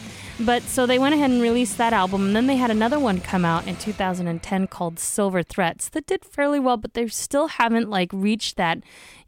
But 0.40 0.62
so 0.62 0.86
they 0.86 1.00
went 1.00 1.16
ahead 1.16 1.30
and 1.32 1.42
released 1.42 1.78
that 1.78 1.92
album, 1.92 2.26
and 2.26 2.36
then 2.36 2.46
they 2.46 2.56
had 2.56 2.70
another 2.70 3.00
one 3.00 3.20
come 3.20 3.44
out 3.44 3.66
in 3.66 3.74
2010 3.74 4.68
called 4.68 5.00
Silver 5.00 5.42
Threats 5.42 5.88
that 5.88 6.06
did 6.06 6.24
fairly 6.24 6.60
well, 6.60 6.76
but 6.76 6.94
they 6.94 7.08
still 7.08 7.48
haven't 7.48 7.90
like 7.90 8.10
reached 8.12 8.56
that, 8.56 8.78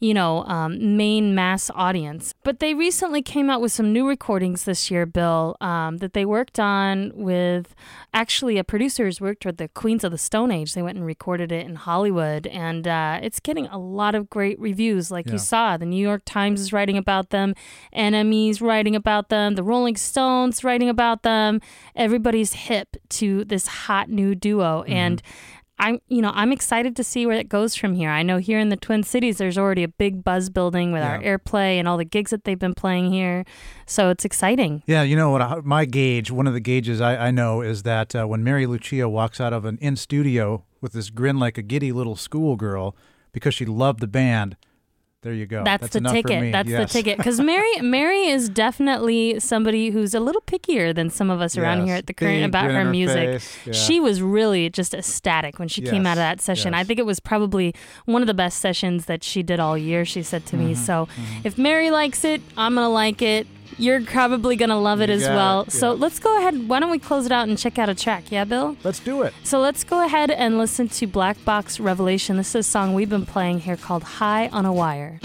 you 0.00 0.14
know, 0.14 0.45
um, 0.45 0.97
main 0.97 1.35
mass 1.35 1.71
audience. 1.75 2.35
But 2.42 2.59
they 2.59 2.73
recently 2.73 3.21
came 3.21 3.50
out 3.50 3.61
with 3.61 3.71
some 3.71 3.92
new 3.92 4.09
recordings 4.09 4.64
this 4.64 4.90
year, 4.90 5.04
Bill, 5.04 5.57
um, 5.61 5.99
that 5.99 6.14
they 6.14 6.25
worked 6.25 6.59
on 6.59 7.12
with 7.14 7.75
actually 8.14 8.57
a 8.57 8.64
producer 8.64 9.04
who's 9.04 9.21
worked 9.21 9.45
with 9.45 9.59
the 9.59 9.69
Queens 9.69 10.02
of 10.02 10.11
the 10.11 10.16
Stone 10.19 10.52
Age. 10.52 10.73
They 10.73 10.83
went 10.83 10.97
and 10.97 11.07
recorded 11.07 11.52
it 11.52 11.66
in 11.66 11.75
Hollywood, 11.76 12.47
and 12.47 12.88
uh, 12.88 13.21
it's 13.23 13.40
getting 13.40 13.66
a 13.66 13.78
lot 13.78 14.14
of 14.14 14.30
great 14.30 14.59
reviews, 14.59 15.11
like 15.11 15.26
Yeah. 15.26 15.33
you 15.33 15.38
saw. 15.38 15.76
The 15.76 15.85
New 15.87 16.02
York 16.02 16.23
Times 16.25 16.61
is 16.62 16.73
writing 16.73 16.97
about 16.97 17.28
them, 17.30 17.54
NME's 17.95 18.62
writing 18.62 18.97
about 18.97 19.28
them, 19.28 19.54
the 19.54 19.62
Rolling 19.62 19.97
Stones 19.97 20.64
writing 20.64 20.88
about 20.88 21.23
them. 21.23 21.61
Everybody's 21.95 22.54
hip 22.54 22.97
to 23.11 23.45
this 23.45 23.66
hot 23.66 24.09
new 24.09 24.35
duo, 24.35 24.83
and 24.85 25.21
I'm, 25.81 25.99
you 26.09 26.21
know, 26.23 26.31
I'm 26.35 26.53
excited 26.53 26.95
to 26.97 27.03
see 27.03 27.27
where 27.27 27.39
it 27.39 27.49
goes 27.49 27.75
from 27.75 27.95
here. 27.95 28.11
I 28.11 28.23
know 28.23 28.37
here 28.39 28.59
in 28.59 28.69
the 28.69 28.77
Twin 28.77 29.03
Cities, 29.03 29.39
there's 29.39 29.57
already 29.59 29.83
a 29.83 29.89
big 29.89 30.23
buzz 30.23 30.51
building 30.51 30.93
with 30.93 31.03
our 31.03 31.19
airplay 31.21 31.79
and 31.79 31.89
all 31.89 31.97
the 31.97 32.05
gigs 32.05 32.31
that 32.31 32.45
they've 32.45 32.59
been 32.59 32.75
playing 32.75 33.11
here, 33.13 33.45
so 33.87 34.11
it's 34.11 34.25
exciting. 34.25 34.83
Yeah, 34.87 35.03
you 35.03 35.17
know 35.17 35.31
what? 35.31 35.41
I- 35.43 35.61
My 35.65 35.87
gauge, 35.87 36.31
one 36.31 36.47
of 36.47 36.53
the 36.53 36.61
gauges 36.61 37.01
I, 37.01 37.29
I 37.29 37.31
know 37.31 37.63
is 37.63 37.83
that 37.85 38.15
uh, 38.15 38.27
when 38.27 38.45
Mary 38.45 38.67
Lucia 38.67 39.09
walks 39.09 39.41
out 39.41 39.53
of 39.53 39.65
an 39.65 39.79
in 39.81 39.97
studio 39.97 40.65
with 40.81 40.93
this 40.93 41.11
grin 41.11 41.39
like 41.39 41.57
a 41.59 41.63
giddy 41.63 41.93
little 41.93 42.15
schoolgirl 42.17 42.95
because 43.33 43.55
she 43.55 43.65
loved 43.65 44.01
the 44.01 44.07
band, 44.07 44.57
there 45.23 45.35
you 45.35 45.45
go. 45.47 45.62
That's, 45.65 45.89
the 45.91 45.99
enough 45.99 46.12
for 46.12 46.23
ticket. 46.23 46.41
me. 46.43 46.50
That's 46.50 46.69
Yes. 46.69 46.91
the 46.93 46.99
ticket. 47.03 47.19
Because 47.19 47.41
Mary, 47.41 47.71
Mary 47.83 48.27
is 48.29 48.49
definitely 48.49 49.39
somebody 49.39 49.91
who's 49.91 50.15
a 50.15 50.21
little 50.21 50.41
pickier 50.43 50.95
than 50.95 51.11
some 51.11 51.29
of 51.31 51.41
us 51.43 51.59
around 51.59 51.79
Yes. 51.81 51.87
here 51.87 51.97
at 51.97 52.07
the 52.07 52.15
current 52.15 52.37
Big 52.41 52.45
about 52.45 52.71
her 52.71 52.85
music. 52.87 53.43
yeah. 53.67 53.73
She 53.73 54.00
was 54.00 54.23
really 54.23 54.71
just 54.71 54.95
ecstatic 54.95 55.59
when 55.59 55.69
she 55.69 55.83
came 55.83 56.07
out 56.07 56.12
of 56.12 56.23
that 56.23 56.41
session. 56.41 56.73
I 56.73 56.85
think 56.85 56.99
it 56.99 57.07
was 57.07 57.21
probably 57.21 57.75
one 58.07 58.23
of 58.23 58.29
the 58.29 58.35
best 58.35 58.59
sessions 58.61 59.05
that 59.07 59.23
she 59.23 59.43
did 59.43 59.61
all 59.61 59.77
year. 59.77 60.05
She 60.05 60.23
said 60.23 60.47
to 60.47 60.57
Mm-hmm, 60.57 60.67
me. 60.69 60.75
So 60.75 61.07
if 61.45 61.59
Mary 61.59 61.91
likes 61.91 62.25
it, 62.25 62.41
I'm 62.57 62.75
gonna 62.75 62.89
like 62.89 63.21
it. 63.21 63.47
You're 63.79 64.03
probably 64.03 64.57
gonna 64.57 64.79
love 64.81 65.00
it 65.00 65.09
You 65.09 65.17
as 65.17 65.23
well. 65.29 65.62
it, 65.62 65.73
So 65.73 65.93
let's 65.95 66.19
go 66.19 66.37
ahead. 66.39 66.69
Why 66.69 66.81
don't 66.81 66.91
we 66.91 66.99
close 66.99 67.27
it 67.27 67.33
out 67.33 67.49
and 67.49 67.57
check 67.59 67.79
out 67.79 67.89
a 67.89 67.95
track? 67.95 68.25
Yeah, 68.31 68.45
Bill. 68.45 68.77
Let's 68.85 69.00
do 69.00 69.23
it. 69.23 69.33
So 69.45 69.61
let's 69.61 69.85
go 69.85 70.05
ahead 70.05 70.31
and 70.31 70.59
listen 70.59 70.89
to 70.89 71.07
Black 71.07 71.43
Box 71.45 71.81
Revelation. 71.81 72.37
This 72.37 72.50
is 72.50 72.67
a 72.67 72.69
song 72.69 72.95
we've 72.95 73.11
been 73.11 73.27
playing 73.27 73.61
here 73.61 73.77
called 73.77 74.03
High 74.03 74.49
on 74.49 74.67
a 74.67 74.73
Wire. 74.73 75.19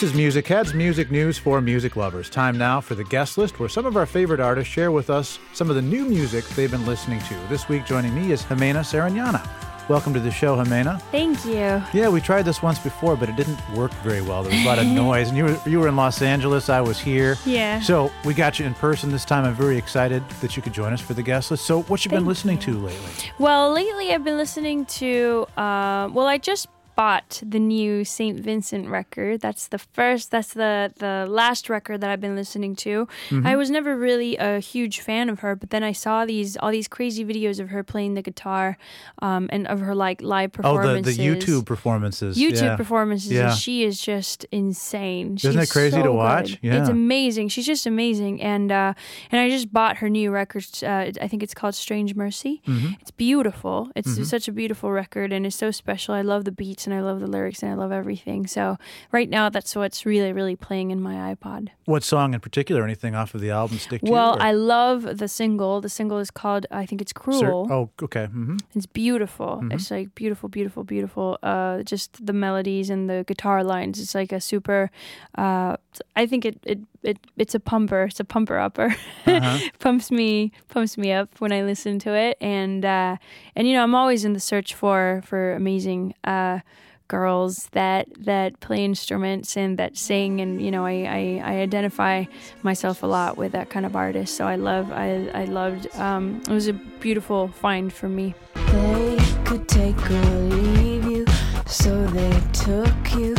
This 0.00 0.12
is 0.12 0.16
Music 0.16 0.46
Heads, 0.46 0.72
music 0.72 1.10
news 1.10 1.36
for 1.36 1.60
music 1.60 1.94
lovers. 1.94 2.30
Time 2.30 2.56
now 2.56 2.80
for 2.80 2.94
the 2.94 3.04
guest 3.04 3.36
list, 3.36 3.60
where 3.60 3.68
some 3.68 3.84
of 3.84 3.98
our 3.98 4.06
favorite 4.06 4.40
artists 4.40 4.72
share 4.72 4.90
with 4.90 5.10
us 5.10 5.38
some 5.52 5.68
of 5.68 5.76
the 5.76 5.82
new 5.82 6.06
music 6.06 6.42
they've 6.56 6.70
been 6.70 6.86
listening 6.86 7.20
to. 7.24 7.34
This 7.50 7.68
week, 7.68 7.84
joining 7.84 8.14
me 8.14 8.32
is 8.32 8.42
Jimena 8.42 8.80
Sariñana. 8.80 9.46
Welcome 9.90 10.14
to 10.14 10.20
the 10.20 10.30
show, 10.30 10.56
Jimena. 10.56 11.02
Thank 11.10 11.44
you. 11.44 11.82
Yeah, 11.92 12.08
we 12.08 12.22
tried 12.22 12.44
this 12.46 12.62
once 12.62 12.78
before, 12.78 13.14
but 13.14 13.28
it 13.28 13.36
didn't 13.36 13.58
work 13.74 13.92
very 13.96 14.22
well. 14.22 14.42
There 14.42 14.50
was 14.54 14.62
a 14.62 14.66
lot 14.66 14.78
of 14.78 14.86
noise, 15.06 15.28
and 15.28 15.36
you 15.36 15.44
were 15.44 15.60
you 15.66 15.80
were 15.80 15.88
in 15.88 15.96
Los 15.96 16.22
Angeles. 16.22 16.70
I 16.70 16.80
was 16.80 16.98
here. 16.98 17.36
Yeah. 17.44 17.82
So 17.82 18.10
we 18.24 18.32
got 18.32 18.58
you 18.58 18.64
in 18.64 18.72
person 18.72 19.12
this 19.12 19.26
time. 19.26 19.44
I'm 19.44 19.54
very 19.54 19.76
excited 19.76 20.26
that 20.40 20.56
you 20.56 20.62
could 20.62 20.72
join 20.72 20.94
us 20.94 21.02
for 21.02 21.12
the 21.12 21.22
guest 21.22 21.50
list. 21.50 21.66
So, 21.66 21.82
what 21.82 22.06
you 22.06 22.10
been 22.10 22.24
listening 22.24 22.56
you. 22.56 22.72
to 22.72 22.78
lately? 22.86 23.10
Well, 23.38 23.70
lately 23.70 24.14
I've 24.14 24.24
been 24.24 24.38
listening 24.38 24.86
to. 24.86 25.46
Uh, 25.58 26.08
well, 26.10 26.26
I 26.26 26.38
just 26.38 26.68
bought 26.96 27.42
the 27.44 27.58
new 27.58 28.04
Saint 28.04 28.40
Vincent 28.40 28.88
record. 28.88 29.40
That's 29.40 29.68
the 29.68 29.78
first. 29.78 30.30
That's 30.30 30.52
the 30.54 30.92
the 30.96 31.26
last 31.28 31.68
record 31.68 32.00
that 32.00 32.10
I've 32.10 32.20
been 32.20 32.36
listening 32.36 32.76
to. 32.76 33.06
Mm-hmm. 33.30 33.46
I 33.46 33.56
was 33.56 33.70
never 33.70 33.96
really 33.96 34.36
a 34.36 34.60
huge 34.60 35.00
fan 35.00 35.28
of 35.28 35.40
her, 35.40 35.56
but 35.56 35.70
then 35.70 35.82
I 35.82 35.92
saw 35.92 36.24
these 36.24 36.56
all 36.56 36.70
these 36.70 36.88
crazy 36.88 37.24
videos 37.24 37.60
of 37.60 37.70
her 37.70 37.82
playing 37.82 38.14
the 38.14 38.22
guitar, 38.22 38.76
um, 39.22 39.48
and 39.52 39.66
of 39.66 39.80
her 39.80 39.94
like 39.94 40.22
live 40.22 40.52
performances. 40.52 41.18
Oh, 41.18 41.22
the, 41.22 41.34
the 41.34 41.40
YouTube 41.40 41.66
performances. 41.66 42.36
YouTube 42.36 42.62
yeah. 42.62 42.76
performances. 42.76 43.32
Yeah. 43.32 43.54
She 43.54 43.84
is 43.84 44.00
just 44.00 44.44
insane. 44.52 45.36
Isn't 45.42 45.60
it 45.60 45.70
crazy 45.70 45.96
so 45.96 46.02
to 46.02 46.12
watch? 46.12 46.52
good. 46.52 46.58
Yeah. 46.62 46.80
It's 46.80 46.88
amazing. 46.88 47.48
She's 47.48 47.66
just 47.66 47.86
amazing. 47.86 48.42
And 48.42 48.70
uh, 48.70 48.94
and 49.30 49.40
I 49.40 49.48
just 49.48 49.72
bought 49.72 49.98
her 49.98 50.08
new 50.08 50.30
record. 50.30 50.66
Uh, 50.82 51.10
I 51.20 51.28
think 51.28 51.42
it's 51.42 51.54
called 51.54 51.74
Strange 51.74 52.14
Mercy. 52.14 52.62
Mm-hmm. 52.66 52.94
It's 53.00 53.10
beautiful. 53.10 53.90
It's 53.96 54.28
such 54.28 54.48
a 54.48 54.52
beautiful 54.52 54.90
record, 54.90 55.32
and 55.32 55.46
it's 55.46 55.56
so 55.56 55.70
special. 55.70 56.14
I 56.14 56.22
love 56.22 56.44
the 56.44 56.52
beats, 56.80 56.86
and 56.86 56.94
I 56.94 57.00
love 57.00 57.20
the 57.20 57.26
lyrics, 57.26 57.62
and 57.62 57.70
I 57.72 57.74
love 57.74 57.92
everything. 57.92 58.46
So 58.46 58.76
right 59.12 59.28
now, 59.28 59.48
that's 59.50 59.74
what's 59.76 60.06
really, 60.06 60.32
really 60.32 60.56
playing 60.56 60.90
in 60.90 61.00
my 61.00 61.34
iPod. 61.34 61.68
What 61.84 62.02
song 62.04 62.34
in 62.34 62.40
particular? 62.40 62.84
Anything 62.84 63.14
off 63.14 63.34
of 63.34 63.40
the 63.40 63.50
album 63.50 63.78
stick 63.78 64.02
to 64.02 64.10
Well, 64.10 64.34
you? 64.36 64.40
I 64.48 64.52
love 64.52 65.18
the 65.18 65.28
single. 65.28 65.80
The 65.80 65.88
single 65.88 66.18
is 66.18 66.30
called, 66.30 66.66
I 66.70 66.86
think 66.86 67.00
it's 67.02 67.12
Sir- 67.12 67.20
Cruel. 67.20 67.68
oh, 67.70 67.90
okay. 68.02 68.26
Mm-hmm. 68.26 68.56
It's 68.74 68.86
beautiful. 68.86 69.60
It's 69.70 69.90
like 69.90 70.14
beautiful, 70.14 70.48
beautiful, 70.48 70.84
beautiful. 70.84 71.38
Uh, 71.42 71.82
just 71.82 72.24
the 72.24 72.32
melodies 72.32 72.90
and 72.90 73.08
the 73.10 73.24
guitar 73.26 73.62
lines. 73.64 74.00
It's 74.00 74.14
like 74.14 74.32
a 74.32 74.40
super. 74.40 74.90
Uh, 75.36 75.76
I 76.16 76.26
think 76.26 76.44
it, 76.44 76.58
it 76.64 76.80
it 77.02 77.18
it's 77.36 77.54
a 77.54 77.60
pumper. 77.60 78.04
It's 78.04 78.20
a 78.20 78.24
pumper 78.24 78.58
upper. 78.58 78.94
pumps 79.78 80.10
me 80.10 80.52
pumps 80.68 80.96
me 80.96 81.12
up 81.12 81.40
when 81.40 81.52
I 81.52 81.62
listen 81.62 81.98
to 82.00 82.14
it. 82.14 82.36
And 82.40 82.84
uh, 82.84 83.16
and 83.56 83.66
you 83.66 83.74
know 83.74 83.82
I'm 83.82 83.94
always 83.94 84.24
in 84.24 84.32
the 84.32 84.40
search 84.40 84.74
for 84.74 85.22
for 85.24 85.54
amazing. 85.54 86.14
Uh, 86.24 86.60
girls 87.08 87.68
that 87.72 88.06
that 88.20 88.60
play 88.60 88.84
instruments 88.84 89.56
and 89.56 89.80
that 89.80 89.96
sing 89.96 90.40
and 90.40 90.62
you 90.62 90.70
know 90.70 90.86
I, 90.86 90.92
I, 90.92 91.42
I 91.44 91.54
identify 91.60 92.24
myself 92.62 93.02
a 93.02 93.06
lot 93.06 93.36
with 93.36 93.50
that 93.50 93.68
kind 93.68 93.84
of 93.84 93.96
artist 93.96 94.36
so 94.36 94.46
I 94.46 94.54
love 94.54 94.92
I, 94.92 95.28
I 95.34 95.46
loved 95.46 95.92
um, 95.96 96.40
it 96.48 96.52
was 96.52 96.68
a 96.68 96.72
beautiful 96.72 97.48
find 97.48 97.92
for 97.92 98.08
me 98.08 98.32
They 98.54 99.18
could 99.44 99.66
take 99.66 99.98
or 100.08 100.22
leave 100.22 101.04
you, 101.04 101.26
so 101.66 102.06
they 102.06 102.40
took 102.52 102.94
you 103.18 103.34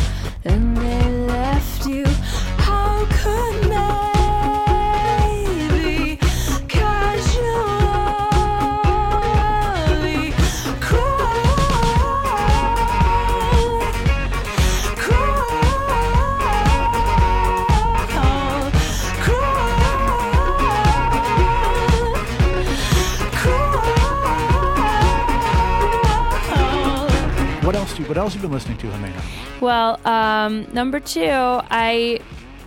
You, 28.02 28.08
what 28.08 28.18
else 28.18 28.34
you 28.34 28.42
been 28.42 28.52
listening 28.52 28.78
to, 28.80 28.88
Jimena? 28.88 29.62
Well, 29.62 30.00
um, 30.08 30.66
number 30.74 31.00
two, 31.00 31.22
I 31.30 32.20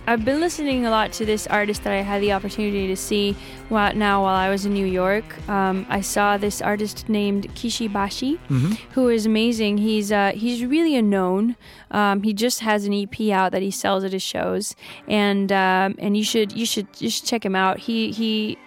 I've 0.07 0.23
been 0.23 0.39
listening 0.39 0.85
a 0.85 0.89
lot 0.89 1.11
to 1.13 1.25
this 1.25 1.45
artist 1.47 1.83
that 1.83 1.91
I 1.91 2.03
had 2.03 2.21
the 2.21 2.31
opportunity 2.31 2.87
to 2.87 2.95
see 2.95 3.35
while, 3.67 3.93
now 3.95 4.23
while 4.23 4.35
I 4.35 4.49
was 4.49 4.65
in 4.65 4.73
New 4.73 4.85
York. 4.85 5.25
Um, 5.49 5.85
I 5.89 5.99
saw 5.99 6.37
this 6.37 6.61
artist 6.61 7.09
named 7.09 7.53
Kishi 7.55 7.91
Bashi, 7.91 8.39
who 8.91 9.09
is 9.09 9.25
amazing. 9.25 9.79
He's 9.79 10.09
uh, 10.09 10.31
he's 10.33 10.63
really 10.63 10.95
a 10.95 11.01
known. 11.01 11.57
Um, 11.91 12.23
he 12.23 12.33
just 12.33 12.61
has 12.61 12.85
an 12.85 12.93
EP 12.93 13.29
out 13.31 13.51
that 13.51 13.61
he 13.61 13.71
sells 13.71 14.05
at 14.05 14.13
his 14.13 14.23
shows, 14.23 14.73
and 15.07 15.51
um, 15.51 15.95
and 15.97 16.15
you 16.15 16.23
should 16.23 16.53
you 16.53 16.65
should 16.65 16.87
you 16.99 17.09
should 17.09 17.25
check 17.25 17.43
him 17.43 17.55
out. 17.57 17.79
He 17.79 18.11
he. 18.11 18.57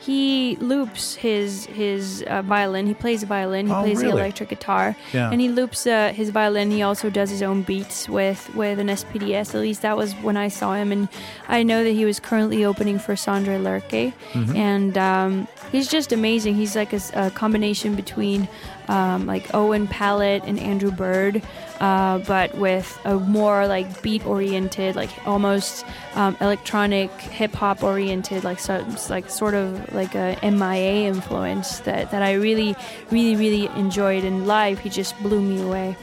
He 0.00 0.56
loops 0.60 1.16
his 1.16 1.66
his 1.66 2.22
uh, 2.28 2.42
violin. 2.42 2.86
He 2.86 2.94
plays 2.94 3.20
the 3.22 3.26
violin. 3.26 3.66
He 3.66 3.72
Oh, 3.72 3.82
plays 3.82 4.00
the 4.00 4.08
electric 4.10 4.48
guitar, 4.48 4.94
Yeah. 5.12 5.30
and 5.30 5.40
he 5.40 5.48
loops 5.48 5.86
uh, 5.86 6.12
his 6.14 6.30
violin. 6.30 6.70
He 6.70 6.82
also 6.82 7.10
does 7.10 7.30
his 7.30 7.42
own 7.42 7.62
beats 7.62 8.08
with 8.08 8.54
with 8.54 8.78
an 8.78 8.86
SPDS. 8.88 9.54
At 9.54 9.60
least 9.60 9.82
that 9.82 9.96
was 9.96 10.12
when 10.14 10.36
I 10.36 10.48
saw 10.48 10.74
him, 10.74 10.92
and 10.92 11.08
I 11.48 11.62
know 11.64 11.82
that 11.82 11.90
he 11.92 12.04
was 12.04 12.20
currently 12.20 12.64
opening 12.64 12.98
for 13.00 13.14
Sondre 13.14 13.60
Lerche, 13.60 14.12
Mm-hmm. 14.32 14.56
and 14.56 14.96
um, 14.98 15.48
he's 15.72 15.88
just 15.88 16.12
amazing. 16.12 16.54
He's 16.54 16.76
like 16.76 16.92
a 16.92 17.30
combination 17.34 17.96
between 17.96 18.48
um, 18.88 19.26
like 19.26 19.52
Owen 19.52 19.86
Pallett 19.88 20.42
and 20.44 20.58
Andrew 20.60 20.92
Bird, 20.92 21.42
uh, 21.80 22.18
but 22.18 22.54
with 22.56 22.98
a 23.04 23.18
more 23.18 23.66
like 23.66 24.02
beat 24.02 24.24
oriented, 24.26 24.96
like 24.96 25.10
almost 25.26 25.84
um, 26.14 26.36
electronic 26.40 27.10
hip 27.12 27.54
hop 27.54 27.82
oriented, 27.82 28.44
like 28.44 28.58
so, 28.58 28.84
like 29.08 29.30
sort 29.30 29.54
of 29.54 29.94
like 29.94 30.14
a 30.14 30.38
MIA 30.42 31.08
influence 31.08 31.80
that, 31.80 32.10
that 32.10 32.22
I 32.22 32.34
really, 32.34 32.76
really, 33.10 33.36
really 33.36 33.66
enjoyed. 33.78 34.24
And 34.24 34.46
live, 34.46 34.78
he 34.78 34.90
just 34.90 35.18
blew 35.22 35.40
me 35.40 35.62
away. 35.62 35.96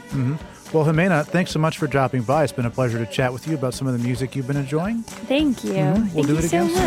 Well, 0.72 0.84
Jimena, 0.84 1.24
thanks 1.24 1.52
so 1.52 1.58
much 1.58 1.78
for 1.78 1.86
dropping 1.86 2.22
by. 2.22 2.44
It's 2.44 2.52
been 2.52 2.66
a 2.66 2.70
pleasure 2.70 2.98
to 2.98 3.06
chat 3.06 3.32
with 3.32 3.46
you 3.46 3.54
about 3.54 3.74
some 3.74 3.86
of 3.86 3.96
the 3.96 4.04
music 4.04 4.34
you've 4.34 4.46
been 4.46 4.56
enjoying. 4.56 5.02
Thank 5.02 5.64
you. 5.64 5.72
Mm-hmm. 5.72 6.14
We'll 6.14 6.24
Thank 6.24 6.26
do 6.26 6.32
you 6.32 6.38
it 6.38 6.42
so 6.42 6.64
again 6.64 6.70
soon. 6.70 6.86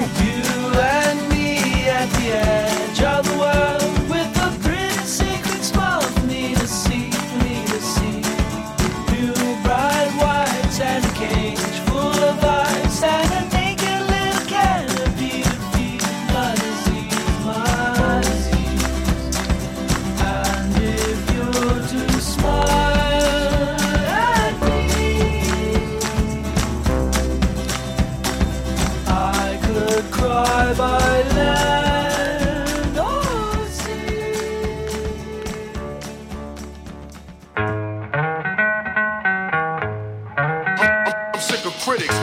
Critics. 41.90 42.14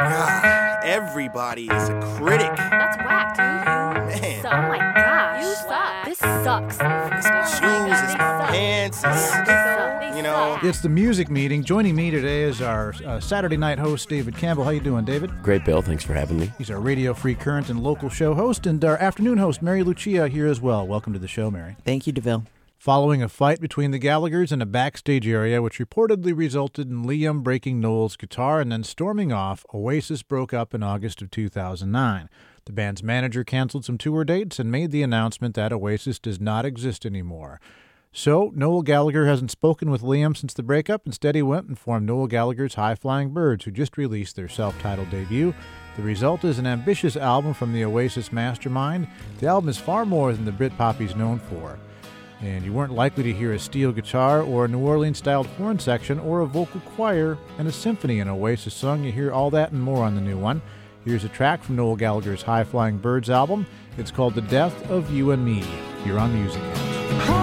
Ah, 0.00 0.80
everybody 0.82 1.68
is 1.68 1.88
a 1.90 2.00
critic. 2.16 2.50
That's 2.56 2.96
whack, 2.96 3.36
dude. 3.36 4.20
Man. 4.20 4.42
So, 4.42 4.48
oh 4.48 4.62
my 4.62 4.78
gosh. 4.78 5.44
You 5.44 5.54
suck. 5.54 6.04
This 6.06 6.18
sucks. 6.18 6.74
It's 6.74 7.28
my 7.28 7.44
shoes, 7.44 8.00
it's 8.02 8.14
my 8.18 8.46
pants, 8.50 9.02
it's, 9.04 10.16
you 10.16 10.24
know. 10.24 10.58
It's 10.60 10.80
the 10.80 10.88
music 10.88 11.30
meeting. 11.30 11.62
Joining 11.62 11.94
me 11.94 12.10
today 12.10 12.42
is 12.42 12.60
our 12.60 12.92
uh, 13.06 13.20
Saturday 13.20 13.56
night 13.56 13.78
host, 13.78 14.08
David 14.08 14.36
Campbell. 14.36 14.64
How 14.64 14.70
you 14.70 14.80
doing, 14.80 15.04
David? 15.04 15.30
Great, 15.40 15.64
Bill. 15.64 15.82
Thanks 15.82 16.02
for 16.02 16.14
having 16.14 16.40
me. 16.40 16.50
He's 16.58 16.68
our 16.68 16.80
Radio 16.80 17.14
Free 17.14 17.36
Current 17.36 17.68
and 17.68 17.80
local 17.80 18.08
show 18.08 18.34
host, 18.34 18.66
and 18.66 18.84
our 18.84 18.96
afternoon 18.96 19.38
host, 19.38 19.62
Mary 19.62 19.84
Lucia, 19.84 20.26
here 20.26 20.48
as 20.48 20.60
well. 20.60 20.84
Welcome 20.84 21.12
to 21.12 21.20
the 21.20 21.28
show, 21.28 21.48
Mary. 21.48 21.76
Thank 21.84 22.08
you, 22.08 22.12
DeVille. 22.12 22.42
Following 22.78 23.24
a 23.24 23.28
fight 23.28 23.60
between 23.60 23.90
the 23.90 23.98
Gallaghers 23.98 24.52
in 24.52 24.62
a 24.62 24.66
backstage 24.66 25.26
area, 25.26 25.60
which 25.60 25.80
reportedly 25.80 26.32
resulted 26.32 26.88
in 26.88 27.02
Liam 27.02 27.42
breaking 27.42 27.80
Noel's 27.80 28.16
guitar 28.16 28.60
and 28.60 28.70
then 28.70 28.84
storming 28.84 29.32
off, 29.32 29.66
Oasis 29.74 30.22
broke 30.22 30.54
up 30.54 30.72
in 30.72 30.84
August 30.84 31.20
of 31.20 31.28
2009. 31.32 32.30
The 32.66 32.72
band's 32.72 33.02
manager 33.02 33.42
canceled 33.42 33.84
some 33.84 33.98
tour 33.98 34.22
dates 34.22 34.60
and 34.60 34.70
made 34.70 34.92
the 34.92 35.02
announcement 35.02 35.56
that 35.56 35.72
Oasis 35.72 36.20
does 36.20 36.40
not 36.40 36.64
exist 36.64 37.04
anymore. 37.04 37.60
So, 38.12 38.52
Noel 38.54 38.82
Gallagher 38.82 39.26
hasn't 39.26 39.50
spoken 39.50 39.90
with 39.90 40.02
Liam 40.02 40.36
since 40.36 40.54
the 40.54 40.62
breakup. 40.62 41.02
Instead, 41.04 41.34
he 41.34 41.42
went 41.42 41.66
and 41.66 41.76
formed 41.76 42.06
Noel 42.06 42.28
Gallagher's 42.28 42.74
High 42.74 42.94
Flying 42.94 43.30
Birds, 43.30 43.64
who 43.64 43.72
just 43.72 43.98
released 43.98 44.36
their 44.36 44.48
self 44.48 44.80
titled 44.80 45.10
debut. 45.10 45.52
The 45.96 46.02
result 46.04 46.44
is 46.44 46.60
an 46.60 46.66
ambitious 46.66 47.16
album 47.16 47.54
from 47.54 47.72
the 47.72 47.84
Oasis 47.84 48.32
mastermind. 48.32 49.08
The 49.40 49.48
album 49.48 49.68
is 49.68 49.78
far 49.78 50.06
more 50.06 50.32
than 50.32 50.44
the 50.44 50.52
Britpop 50.52 50.98
he's 50.98 51.16
known 51.16 51.40
for. 51.40 51.76
And 52.40 52.64
you 52.64 52.72
weren't 52.72 52.92
likely 52.92 53.24
to 53.24 53.32
hear 53.32 53.52
a 53.52 53.58
steel 53.58 53.90
guitar 53.90 54.42
or 54.42 54.64
a 54.64 54.68
New 54.68 54.78
Orleans 54.78 55.18
styled 55.18 55.46
horn 55.46 55.78
section 55.78 56.20
or 56.20 56.40
a 56.40 56.46
vocal 56.46 56.80
choir 56.80 57.36
and 57.58 57.66
a 57.66 57.72
symphony 57.72 58.20
in 58.20 58.28
a 58.28 58.36
Oasis 58.36 58.74
song. 58.74 59.02
You 59.02 59.10
hear 59.10 59.32
all 59.32 59.50
that 59.50 59.72
and 59.72 59.82
more 59.82 60.04
on 60.04 60.14
the 60.14 60.20
new 60.20 60.38
one. 60.38 60.62
Here's 61.04 61.24
a 61.24 61.28
track 61.28 61.62
from 61.62 61.76
Noel 61.76 61.96
Gallagher's 61.96 62.42
High 62.42 62.64
Flying 62.64 62.98
Birds 62.98 63.30
album. 63.30 63.66
It's 63.96 64.10
called 64.10 64.34
The 64.34 64.42
Death 64.42 64.90
of 64.90 65.10
You 65.10 65.32
and 65.32 65.44
Me. 65.44 65.64
Here 66.04 66.18
on 66.18 66.32
Music. 66.32 67.37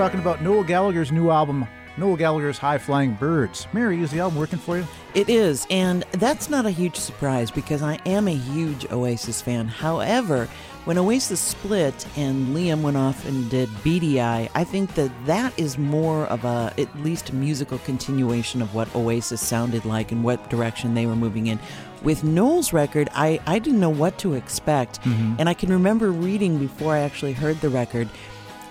Talking 0.00 0.20
about 0.20 0.40
Noel 0.40 0.64
Gallagher's 0.64 1.12
new 1.12 1.28
album, 1.28 1.66
Noel 1.98 2.16
Gallagher's 2.16 2.56
High 2.56 2.78
Flying 2.78 3.12
Birds. 3.12 3.66
Mary, 3.74 4.00
is 4.00 4.10
the 4.10 4.20
album 4.20 4.38
working 4.38 4.58
for 4.58 4.78
you? 4.78 4.86
It 5.12 5.28
is, 5.28 5.66
and 5.68 6.04
that's 6.12 6.48
not 6.48 6.64
a 6.64 6.70
huge 6.70 6.96
surprise 6.96 7.50
because 7.50 7.82
I 7.82 7.98
am 8.06 8.26
a 8.26 8.34
huge 8.34 8.90
Oasis 8.90 9.42
fan. 9.42 9.68
However, 9.68 10.48
when 10.86 10.96
Oasis 10.96 11.38
split 11.38 12.06
and 12.16 12.56
Liam 12.56 12.80
went 12.80 12.96
off 12.96 13.26
and 13.26 13.50
did 13.50 13.68
Beady 13.84 14.22
Eye, 14.22 14.48
I 14.54 14.64
think 14.64 14.94
that 14.94 15.12
that 15.26 15.52
is 15.60 15.76
more 15.76 16.24
of 16.28 16.46
a 16.46 16.72
at 16.78 16.98
least 17.00 17.34
musical 17.34 17.76
continuation 17.80 18.62
of 18.62 18.74
what 18.74 18.92
Oasis 18.96 19.46
sounded 19.46 19.84
like 19.84 20.12
and 20.12 20.24
what 20.24 20.48
direction 20.48 20.94
they 20.94 21.04
were 21.04 21.14
moving 21.14 21.48
in. 21.48 21.58
With 22.02 22.24
Noel's 22.24 22.72
record, 22.72 23.10
I, 23.12 23.38
I 23.46 23.58
didn't 23.58 23.80
know 23.80 23.90
what 23.90 24.16
to 24.20 24.32
expect, 24.32 25.02
mm-hmm. 25.02 25.34
and 25.38 25.46
I 25.46 25.52
can 25.52 25.70
remember 25.70 26.10
reading 26.10 26.56
before 26.56 26.94
I 26.94 27.00
actually 27.00 27.34
heard 27.34 27.60
the 27.60 27.68
record. 27.68 28.08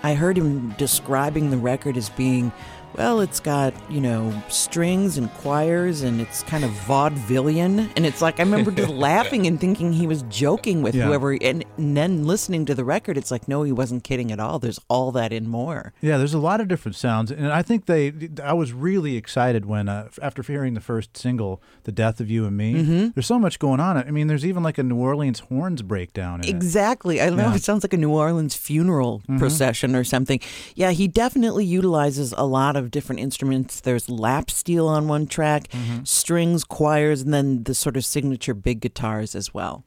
I 0.02 0.14
heard 0.14 0.38
him 0.38 0.70
describing 0.78 1.50
the 1.50 1.58
record 1.58 1.96
as 1.96 2.08
being, 2.08 2.52
well, 2.96 3.20
it's 3.20 3.40
got, 3.40 3.72
you 3.90 4.00
know, 4.00 4.32
strings 4.48 5.16
and 5.18 5.32
choirs 5.34 6.02
and 6.02 6.20
it's 6.20 6.42
kind 6.42 6.64
of 6.64 6.70
vaudevillian. 6.70 7.90
And 7.96 8.06
it's 8.06 8.20
like, 8.22 8.40
I 8.40 8.42
remember 8.42 8.70
just 8.70 8.88
laughing 8.92 9.46
and 9.46 9.60
thinking 9.60 9.92
he 9.92 10.06
was 10.06 10.22
joking 10.24 10.82
with 10.82 10.94
Yeah. 10.94 11.04
whoever. 11.06 11.32
And, 11.32 11.64
and 11.76 11.96
then 11.96 12.26
listening 12.26 12.64
to 12.66 12.74
the 12.74 12.84
record, 12.84 13.16
it's 13.16 13.30
like, 13.30 13.48
no, 13.48 13.62
he 13.62 13.72
wasn't 13.72 14.04
kidding 14.04 14.32
at 14.32 14.40
all. 14.40 14.58
There's 14.58 14.80
all 14.88 15.12
that 15.12 15.32
and 15.32 15.48
more. 15.48 15.92
Yeah, 16.00 16.18
there's 16.18 16.34
a 16.34 16.38
lot 16.38 16.60
of 16.60 16.68
different 16.68 16.96
sounds, 16.96 17.30
and 17.30 17.48
I 17.52 17.62
think 17.62 17.86
they. 17.86 18.12
I 18.42 18.52
was 18.52 18.72
really 18.72 19.16
excited 19.16 19.64
when, 19.66 19.88
uh, 19.88 20.08
after 20.22 20.42
hearing 20.42 20.74
the 20.74 20.80
first 20.80 21.16
single, 21.16 21.62
"The 21.84 21.92
Death 21.92 22.20
of 22.20 22.30
You 22.30 22.46
and 22.46 22.56
Me." 22.56 22.74
Mm-hmm. 22.74 23.08
There's 23.14 23.26
so 23.26 23.38
much 23.38 23.58
going 23.58 23.80
on. 23.80 23.96
I 23.96 24.10
mean, 24.10 24.26
there's 24.26 24.44
even 24.46 24.62
like 24.62 24.78
a 24.78 24.82
New 24.82 24.96
Orleans 24.96 25.40
horns 25.40 25.82
breakdown. 25.82 26.40
In 26.40 26.48
it. 26.48 26.50
Exactly. 26.50 27.20
I 27.20 27.30
know. 27.30 27.36
Yeah. 27.48 27.54
It 27.54 27.62
sounds 27.62 27.84
like 27.84 27.92
a 27.92 27.96
New 27.96 28.10
Orleans 28.10 28.54
funeral 28.56 29.22
procession 29.38 29.94
or 29.94 30.04
something. 30.04 30.40
Yeah, 30.74 30.90
he 30.90 31.06
definitely 31.08 31.64
utilizes 31.64 32.32
a 32.36 32.44
lot 32.44 32.76
of 32.76 32.79
different 32.88 33.20
instruments. 33.20 33.80
There's 33.80 34.08
lap 34.08 34.48
steel 34.48 34.86
on 34.86 35.08
one 35.08 35.26
track, 35.26 35.66
mm-hmm. 35.68 36.04
strings, 36.04 36.62
choirs, 36.62 37.22
and 37.22 37.34
then 37.34 37.64
the 37.64 37.74
sort 37.74 37.96
of 37.96 38.04
signature 38.04 38.54
big 38.54 38.80
guitars 38.80 39.34
as 39.34 39.52
well. 39.52 39.84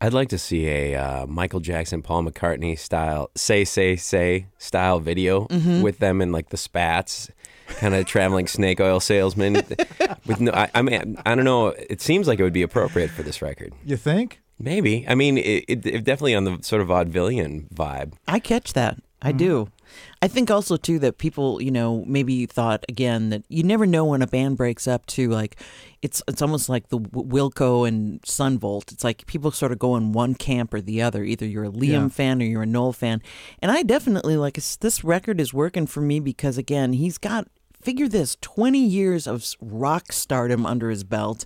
I'd 0.00 0.12
like 0.12 0.28
to 0.30 0.38
see 0.38 0.66
a 0.66 0.96
uh, 0.96 1.26
Michael 1.26 1.60
Jackson, 1.60 2.02
Paul 2.02 2.24
McCartney 2.24 2.78
style, 2.78 3.30
say, 3.36 3.64
say, 3.64 3.96
say 3.96 4.48
style 4.58 4.98
video 4.98 5.46
mm-hmm. 5.46 5.82
with 5.82 5.98
them 5.98 6.20
in 6.20 6.32
like 6.32 6.50
the 6.50 6.56
spats, 6.56 7.30
kind 7.68 7.94
of 7.94 8.04
traveling 8.04 8.46
snake 8.46 8.80
oil 8.80 9.00
salesman. 9.00 9.54
with 10.26 10.40
no, 10.40 10.52
I, 10.52 10.70
I 10.74 10.82
mean, 10.82 11.16
I 11.24 11.34
don't 11.34 11.44
know. 11.44 11.68
It 11.68 12.00
seems 12.00 12.26
like 12.26 12.40
it 12.40 12.42
would 12.42 12.52
be 12.52 12.62
appropriate 12.62 13.10
for 13.10 13.22
this 13.22 13.40
record. 13.40 13.72
You 13.84 13.96
think? 13.96 14.40
Maybe. 14.58 15.06
I 15.08 15.14
mean, 15.14 15.38
it, 15.38 15.64
it, 15.68 15.86
it 15.86 16.04
definitely 16.04 16.34
on 16.34 16.44
the 16.44 16.58
sort 16.62 16.82
of 16.82 16.88
vaudevillian 16.88 17.72
vibe. 17.72 18.14
I 18.28 18.40
catch 18.40 18.72
that. 18.74 18.98
I 19.22 19.32
do. 19.32 19.64
Mm-hmm. 19.64 19.83
I 20.22 20.28
think 20.28 20.50
also 20.50 20.76
too 20.76 20.98
that 21.00 21.18
people, 21.18 21.60
you 21.62 21.70
know, 21.70 22.04
maybe 22.06 22.46
thought 22.46 22.84
again 22.88 23.30
that 23.30 23.42
you 23.48 23.62
never 23.62 23.86
know 23.86 24.04
when 24.04 24.22
a 24.22 24.26
band 24.26 24.56
breaks 24.56 24.86
up. 24.88 25.06
To 25.06 25.28
like, 25.28 25.56
it's 26.02 26.22
it's 26.28 26.40
almost 26.42 26.68
like 26.68 26.88
the 26.88 26.98
Wilco 26.98 27.86
and 27.86 28.20
Son 28.24 28.58
Volt. 28.58 28.92
It's 28.92 29.04
like 29.04 29.26
people 29.26 29.50
sort 29.50 29.72
of 29.72 29.78
go 29.78 29.96
in 29.96 30.12
one 30.12 30.34
camp 30.34 30.72
or 30.74 30.80
the 30.80 31.02
other. 31.02 31.24
Either 31.24 31.46
you're 31.46 31.64
a 31.64 31.70
Liam 31.70 31.88
Yeah. 31.88 32.08
fan 32.08 32.40
or 32.42 32.44
you're 32.46 32.62
a 32.62 32.66
Noel 32.66 32.92
fan. 32.92 33.22
And 33.60 33.70
I 33.70 33.82
definitely 33.82 34.36
like 34.36 34.54
this 34.54 35.04
record 35.04 35.40
is 35.40 35.52
working 35.52 35.86
for 35.86 36.00
me 36.00 36.20
because 36.20 36.58
again, 36.58 36.92
he's 36.94 37.18
got 37.18 37.48
figure 37.82 38.08
this 38.08 38.36
20 38.40 38.78
years 38.78 39.26
of 39.26 39.44
rock 39.60 40.10
stardom 40.10 40.64
under 40.64 40.88
his 40.88 41.04
belt. 41.04 41.44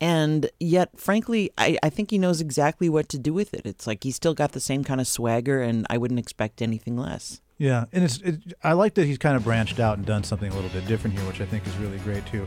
And 0.00 0.50
yet, 0.58 0.98
frankly, 0.98 1.50
I, 1.56 1.78
I 1.82 1.88
think 1.88 2.10
he 2.10 2.18
knows 2.18 2.40
exactly 2.40 2.88
what 2.88 3.08
to 3.10 3.18
do 3.18 3.32
with 3.32 3.54
it. 3.54 3.62
It's 3.64 3.86
like 3.86 4.02
he's 4.02 4.16
still 4.16 4.34
got 4.34 4.52
the 4.52 4.60
same 4.60 4.82
kind 4.82 5.00
of 5.00 5.06
swagger, 5.06 5.62
and 5.62 5.86
I 5.88 5.98
wouldn't 5.98 6.18
expect 6.20 6.60
anything 6.60 6.96
less. 6.96 7.40
Yeah, 7.58 7.84
and 7.92 8.04
it's. 8.04 8.18
It, 8.18 8.54
I 8.62 8.72
like 8.72 8.94
that 8.94 9.06
he's 9.06 9.18
kind 9.18 9.36
of 9.36 9.44
branched 9.44 9.78
out 9.78 9.96
and 9.96 10.06
done 10.06 10.24
something 10.24 10.50
a 10.50 10.54
little 10.54 10.70
bit 10.70 10.86
different 10.86 11.16
here, 11.16 11.26
which 11.26 11.40
I 11.40 11.46
think 11.46 11.66
is 11.66 11.76
really 11.76 11.98
great 11.98 12.26
too. 12.26 12.44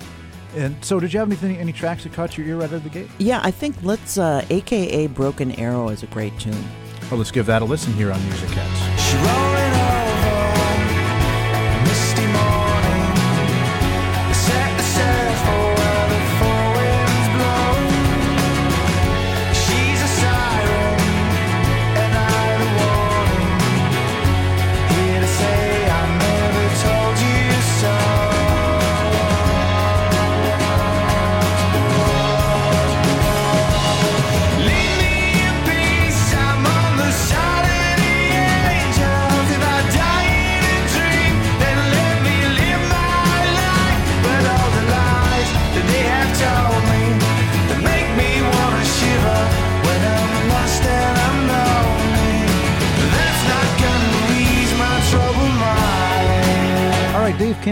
And 0.56 0.84
so, 0.84 1.00
did 1.00 1.14
you 1.14 1.20
have 1.20 1.30
anything, 1.30 1.58
any 1.58 1.74
tracks 1.74 2.04
that 2.04 2.14
caught 2.14 2.38
your 2.38 2.48
ear 2.48 2.58
right 2.58 2.66
out 2.70 2.74
of 2.74 2.84
the 2.84 2.90
gate? 2.90 3.10
Yeah, 3.20 3.42
I 3.44 3.52
think 3.52 3.76
let's, 3.84 4.18
uh, 4.18 4.46
AKA 4.50 5.08
Broken 5.08 5.52
Arrow 5.54 5.90
is 5.90 6.04
a 6.04 6.08
great 6.08 6.38
tune. 6.40 6.64
Well, 7.10 7.18
let's 7.20 7.32
give 7.32 7.46
that 7.46 7.62
a 7.62 7.66
listen 7.66 7.94
here 7.94 8.12
on 8.12 8.24
Music 8.26 8.50
Heads. 8.50 9.67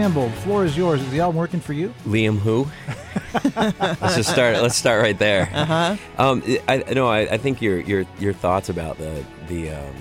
Campbell, 0.06 0.28
the 0.28 0.36
floor 0.36 0.64
is 0.64 0.76
yours. 0.76 1.00
Is 1.02 1.10
the 1.10 1.18
album 1.18 1.36
working 1.36 1.58
for 1.58 1.72
you? 1.72 1.92
Liam 2.04 2.38
who? 2.38 2.68
let's 4.00 4.14
just 4.14 4.30
start. 4.30 4.62
Let's 4.62 4.76
start 4.76 5.02
right 5.02 5.18
there. 5.18 5.50
Uh-huh. 5.52 5.96
Um, 6.16 6.42
I 6.68 6.76
no, 6.94 7.08
I, 7.08 7.22
I 7.22 7.38
think 7.38 7.60
your 7.60 7.80
your 7.80 8.06
your 8.20 8.32
thoughts 8.32 8.68
about 8.68 8.98
the 8.98 9.24
the 9.48 9.70
um, 9.72 9.94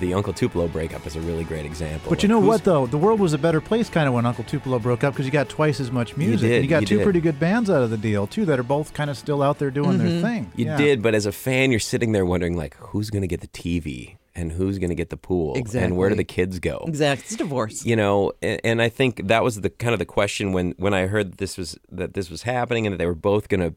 the 0.00 0.14
Uncle 0.14 0.32
Tupelo 0.32 0.68
breakup 0.68 1.06
is 1.06 1.16
a 1.16 1.20
really 1.20 1.44
great 1.44 1.66
example. 1.66 2.08
But 2.08 2.22
you 2.22 2.30
know 2.30 2.40
who's- 2.40 2.48
what, 2.48 2.64
though? 2.64 2.86
The 2.86 2.96
world 2.96 3.20
was 3.20 3.34
a 3.34 3.38
better 3.38 3.60
place 3.60 3.90
kind 3.90 4.08
of 4.08 4.14
when 4.14 4.24
Uncle 4.24 4.44
Tupelo 4.44 4.78
broke 4.78 5.04
up 5.04 5.12
because 5.12 5.26
you 5.26 5.32
got 5.32 5.50
twice 5.50 5.80
as 5.80 5.90
much 5.92 6.16
music. 6.16 6.44
You, 6.44 6.48
did, 6.48 6.54
and 6.54 6.64
you 6.64 6.70
got 6.70 6.80
you 6.80 6.86
two 6.86 6.96
did. 6.96 7.04
pretty 7.04 7.20
good 7.20 7.38
bands 7.38 7.68
out 7.68 7.82
of 7.82 7.90
the 7.90 7.98
deal, 7.98 8.26
too, 8.26 8.46
that 8.46 8.58
are 8.58 8.62
both 8.62 8.94
kind 8.94 9.10
of 9.10 9.18
still 9.18 9.42
out 9.42 9.58
there 9.58 9.70
doing 9.70 9.98
their 9.98 10.22
thing. 10.22 10.50
You 10.56 10.64
Yeah. 10.64 10.78
did, 10.78 11.02
but 11.02 11.14
as 11.14 11.26
a 11.26 11.32
fan, 11.32 11.70
you're 11.70 11.78
sitting 11.78 12.12
there 12.12 12.24
wondering 12.24 12.56
like, 12.56 12.74
who's 12.76 13.10
going 13.10 13.20
to 13.20 13.28
get 13.28 13.42
the 13.42 13.48
TV 13.48 14.16
and 14.34 14.52
who's 14.52 14.78
going 14.78 14.90
to 14.90 14.94
get 14.94 15.10
the 15.10 15.16
pool 15.16 15.54
and 15.74 15.96
where 15.96 16.08
do 16.08 16.14
the 16.14 16.24
kids 16.24 16.58
go? 16.58 16.84
Exactly. 16.86 17.24
It's 17.24 17.34
a 17.34 17.38
divorce. 17.38 17.84
You 17.84 17.96
know, 17.96 18.32
and, 18.40 18.60
and 18.64 18.82
I 18.82 18.88
think 18.88 19.28
that 19.28 19.42
was 19.42 19.60
the 19.60 19.70
kind 19.70 19.92
of 19.92 19.98
the 19.98 20.06
question 20.06 20.52
when 20.52 20.72
when 20.78 20.94
I 20.94 21.06
heard 21.06 21.32
that 21.32 21.38
this 21.38 21.58
was 21.58 21.78
that 21.90 22.14
this 22.14 22.30
was 22.30 22.42
happening 22.42 22.86
and 22.86 22.94
that 22.94 22.98
they 22.98 23.06
were 23.06 23.14
both 23.14 23.48
going 23.48 23.60
to, 23.60 23.74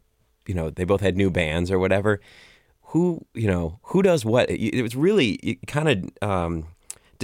you 0.48 0.54
know, 0.54 0.70
they 0.70 0.84
both 0.84 1.02
had 1.02 1.18
new 1.18 1.30
bands 1.30 1.72
or 1.72 1.80
whatever. 1.80 2.22
Who 2.90 3.26
you 3.34 3.48
know 3.48 3.80
who 3.84 4.02
does 4.02 4.24
what? 4.24 4.50
It, 4.50 4.78
it 4.78 4.82
was 4.82 4.96
really 4.96 5.60
kind 5.68 5.90
of 5.90 6.28
um, 6.28 6.68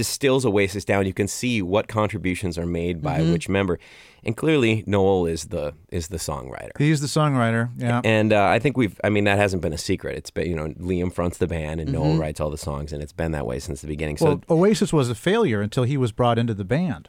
distills 0.02 0.44
Oasis 0.44 0.84
down. 0.84 1.06
You 1.06 1.14
can 1.14 1.28
see 1.28 1.62
what 1.62 1.86
contributions 1.86 2.58
are 2.58 2.66
made 2.66 3.00
by 3.02 3.20
Mm-hmm. 3.20 3.32
which 3.32 3.48
member, 3.48 3.78
and 4.24 4.36
clearly 4.36 4.82
Noel 4.86 5.26
is 5.26 5.46
the 5.54 5.74
is 5.90 6.08
the 6.08 6.16
songwriter. 6.16 6.70
He's 6.78 7.00
the 7.00 7.06
songwriter. 7.06 7.70
Yeah. 7.76 8.00
And 8.04 8.32
uh, 8.32 8.46
I 8.56 8.58
think 8.58 8.76
we've, 8.76 8.98
I 9.04 9.10
mean, 9.10 9.24
that 9.24 9.38
hasn't 9.38 9.62
been 9.62 9.72
a 9.72 9.78
secret. 9.78 10.16
It's 10.16 10.30
been, 10.30 10.48
you 10.50 10.56
know, 10.56 10.68
Liam 10.88 11.12
fronts 11.12 11.38
the 11.38 11.46
band 11.46 11.80
and 11.80 11.92
Noel 11.92 12.16
writes 12.16 12.40
all 12.40 12.50
the 12.50 12.58
songs, 12.58 12.92
and 12.92 13.02
it's 13.02 13.12
been 13.12 13.32
that 13.32 13.46
way 13.46 13.58
since 13.60 13.80
the 13.80 13.86
beginning. 13.86 14.16
So, 14.16 14.40
Oasis 14.50 14.92
was 14.92 15.08
a 15.10 15.14
failure 15.14 15.60
until 15.60 15.84
he 15.84 15.96
was 15.96 16.10
brought 16.12 16.38
into 16.38 16.54
the 16.54 16.64
band. 16.64 17.08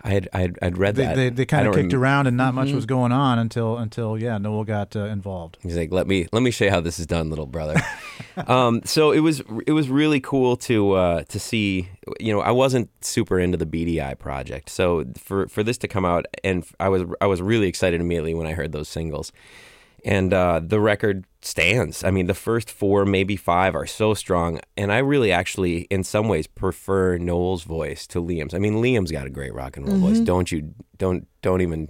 I 0.00 0.10
had 0.10 0.28
I'd, 0.32 0.58
I'd 0.62 0.78
read 0.78 0.94
They, 0.94 1.04
that. 1.06 1.16
they, 1.16 1.28
they 1.30 1.44
kind 1.44 1.66
of 1.66 1.74
kicked 1.74 1.92
rem- 1.92 2.00
around 2.02 2.26
and 2.28 2.36
not 2.36 2.54
much 2.54 2.68
Mhm. 2.68 2.74
was 2.76 2.86
going 2.86 3.10
on 3.10 3.38
until 3.40 3.76
until 3.78 4.16
yeah 4.16 4.38
Noel 4.38 4.62
got 4.64 4.94
uh, 4.94 5.06
involved. 5.06 5.58
He's 5.60 5.76
like, 5.76 5.90
let 5.92 6.06
me 6.06 6.28
let 6.32 6.42
me 6.42 6.50
show 6.52 6.66
you 6.66 6.70
how 6.70 6.80
this 6.80 7.00
is 7.00 7.06
done, 7.06 7.30
little 7.30 7.46
brother. 7.46 7.74
um, 8.46 8.80
so 8.84 9.10
it 9.10 9.20
was 9.20 9.42
it 9.66 9.72
was 9.72 9.88
really 9.88 10.20
cool 10.20 10.56
to 10.58 10.92
uh, 10.92 11.24
to 11.24 11.40
see. 11.40 11.88
You 12.20 12.32
know, 12.32 12.40
I 12.40 12.52
wasn't 12.52 12.90
super 13.04 13.38
into 13.40 13.56
the 13.58 13.66
Beady 13.66 14.00
Eye 14.00 14.14
project, 14.14 14.70
so 14.70 15.04
for 15.18 15.48
for 15.48 15.62
this 15.64 15.78
to 15.78 15.88
come 15.88 16.04
out, 16.04 16.26
and 16.44 16.64
I 16.78 16.88
was 16.88 17.02
I 17.20 17.26
was 17.26 17.42
really 17.42 17.66
excited 17.66 18.00
immediately 18.00 18.34
when 18.34 18.46
I 18.46 18.52
heard 18.52 18.72
those 18.72 18.88
singles. 18.88 19.32
And 20.04 20.32
uh, 20.32 20.60
the 20.62 20.80
record 20.80 21.24
stands. 21.42 22.04
I 22.04 22.10
mean, 22.10 22.26
the 22.26 22.34
first 22.34 22.70
four, 22.70 23.04
maybe 23.04 23.36
five, 23.36 23.74
are 23.74 23.86
so 23.86 24.14
strong, 24.14 24.60
and 24.76 24.92
I 24.92 24.98
really 24.98 25.32
actually, 25.32 25.82
in 25.82 26.04
some 26.04 26.28
ways, 26.28 26.46
prefer 26.46 27.18
Noel's 27.18 27.64
voice 27.64 28.06
to 28.08 28.22
Liam's. 28.22 28.54
I 28.54 28.58
mean, 28.58 28.74
Liam's 28.74 29.10
got 29.10 29.26
a 29.26 29.30
great 29.30 29.54
rock 29.54 29.76
and 29.76 29.88
roll 29.88 29.98
voice. 29.98 30.20
Don't 30.20 30.50
you? 30.52 30.74
Don't 30.96 31.26
don't 31.42 31.60
even 31.60 31.88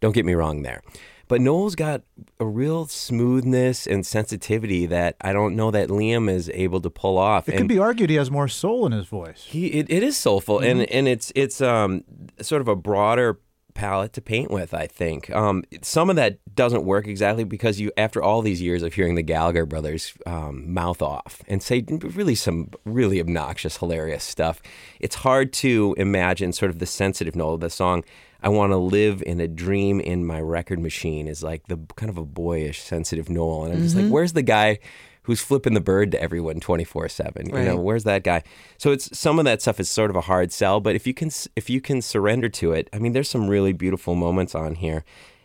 don't 0.00 0.12
get 0.12 0.24
me 0.24 0.34
wrong 0.34 0.62
there. 0.62 0.82
But 1.28 1.40
Noel's 1.40 1.76
got 1.76 2.02
a 2.38 2.44
real 2.44 2.86
smoothness 2.86 3.86
and 3.86 4.04
sensitivity 4.04 4.84
that 4.86 5.16
I 5.22 5.32
don't 5.32 5.56
know 5.56 5.70
that 5.70 5.88
Liam 5.88 6.28
is 6.28 6.50
able 6.52 6.80
to 6.82 6.90
pull 6.90 7.16
off. 7.16 7.48
It 7.48 7.52
and 7.52 7.60
could 7.60 7.68
be 7.68 7.78
argued 7.78 8.10
he 8.10 8.16
has 8.16 8.30
more 8.30 8.48
soul 8.48 8.84
in 8.84 8.92
his 8.92 9.06
voice. 9.06 9.46
he 9.48 9.68
it, 9.68 9.86
it 9.88 10.02
is 10.02 10.16
soulful 10.16 10.58
and 10.58 10.82
and 10.90 11.08
it's 11.08 11.32
it's 11.34 11.62
um 11.62 12.04
sort 12.42 12.60
of 12.60 12.68
a 12.68 12.76
broader 12.76 13.40
palette 13.74 14.12
to 14.14 14.20
paint 14.20 14.50
with. 14.50 14.74
I 14.74 14.86
think 14.86 15.30
um 15.30 15.64
some 15.82 16.10
of 16.10 16.16
that 16.16 16.38
doesn't 16.54 16.84
work 16.84 17.06
exactly 17.06 17.44
because 17.44 17.80
you 17.80 17.92
after 17.96 18.22
all 18.22 18.42
these 18.42 18.60
years 18.60 18.82
of 18.82 18.94
hearing 18.94 19.14
the 19.14 19.22
Gallagher 19.22 19.66
brothers 19.66 20.14
um, 20.26 20.72
mouth 20.72 21.02
off 21.02 21.42
and 21.48 21.62
say 21.62 21.84
really 21.88 22.34
some 22.34 22.70
really 22.84 23.20
obnoxious, 23.20 23.78
hilarious 23.78 24.24
stuff. 24.24 24.60
It's 25.00 25.16
hard 25.16 25.52
to 25.54 25.94
imagine 25.98 26.52
sort 26.52 26.70
of 26.70 26.78
the 26.78 26.86
sensitive 26.86 27.36
note 27.36 27.54
of 27.54 27.60
the 27.60 27.70
song. 27.70 28.04
I 28.42 28.48
want 28.48 28.72
to 28.72 28.76
live 28.76 29.22
in 29.24 29.40
a 29.40 29.46
dream 29.46 30.00
in 30.00 30.26
my 30.26 30.40
record 30.40 30.80
machine 30.80 31.28
is 31.28 31.44
like 31.44 31.68
the 31.68 31.78
kind 31.96 32.10
of 32.10 32.18
a 32.18 32.24
boyish, 32.24 32.82
sensitive 32.82 33.30
Noel, 33.30 33.64
and 33.64 33.74
I'm 33.74 33.82
just 33.82 33.94
like, 33.96 34.08
where's 34.08 34.32
the 34.32 34.42
guy 34.42 34.80
who's 35.24 35.40
flipping 35.40 35.74
the 35.74 35.80
bird 35.80 36.10
to 36.10 36.20
everyone 36.20 36.60
24 36.60 37.08
7 37.08 37.46
you 37.46 37.64
know 37.64 37.76
where's 37.76 38.04
that 38.04 38.24
guy 38.24 38.42
so 38.78 38.90
it's 38.90 39.16
some 39.16 39.38
of 39.38 39.44
that 39.44 39.62
stuff 39.62 39.78
is 39.78 39.90
sort 39.90 40.10
of 40.10 40.16
a 40.16 40.22
hard 40.22 40.52
sell 40.52 40.80
but 40.80 40.94
if 40.94 41.06
you 41.06 41.14
can 41.14 41.30
if 41.56 41.70
you 41.70 41.80
can 41.80 42.02
surrender 42.02 42.48
to 42.48 42.72
it 42.72 42.88
i 42.92 42.98
mean 42.98 43.12
there's 43.12 43.30
some 43.30 43.48
really 43.48 43.72
beautiful 43.72 44.14
moments 44.14 44.54
on 44.54 44.74
here 44.74 45.04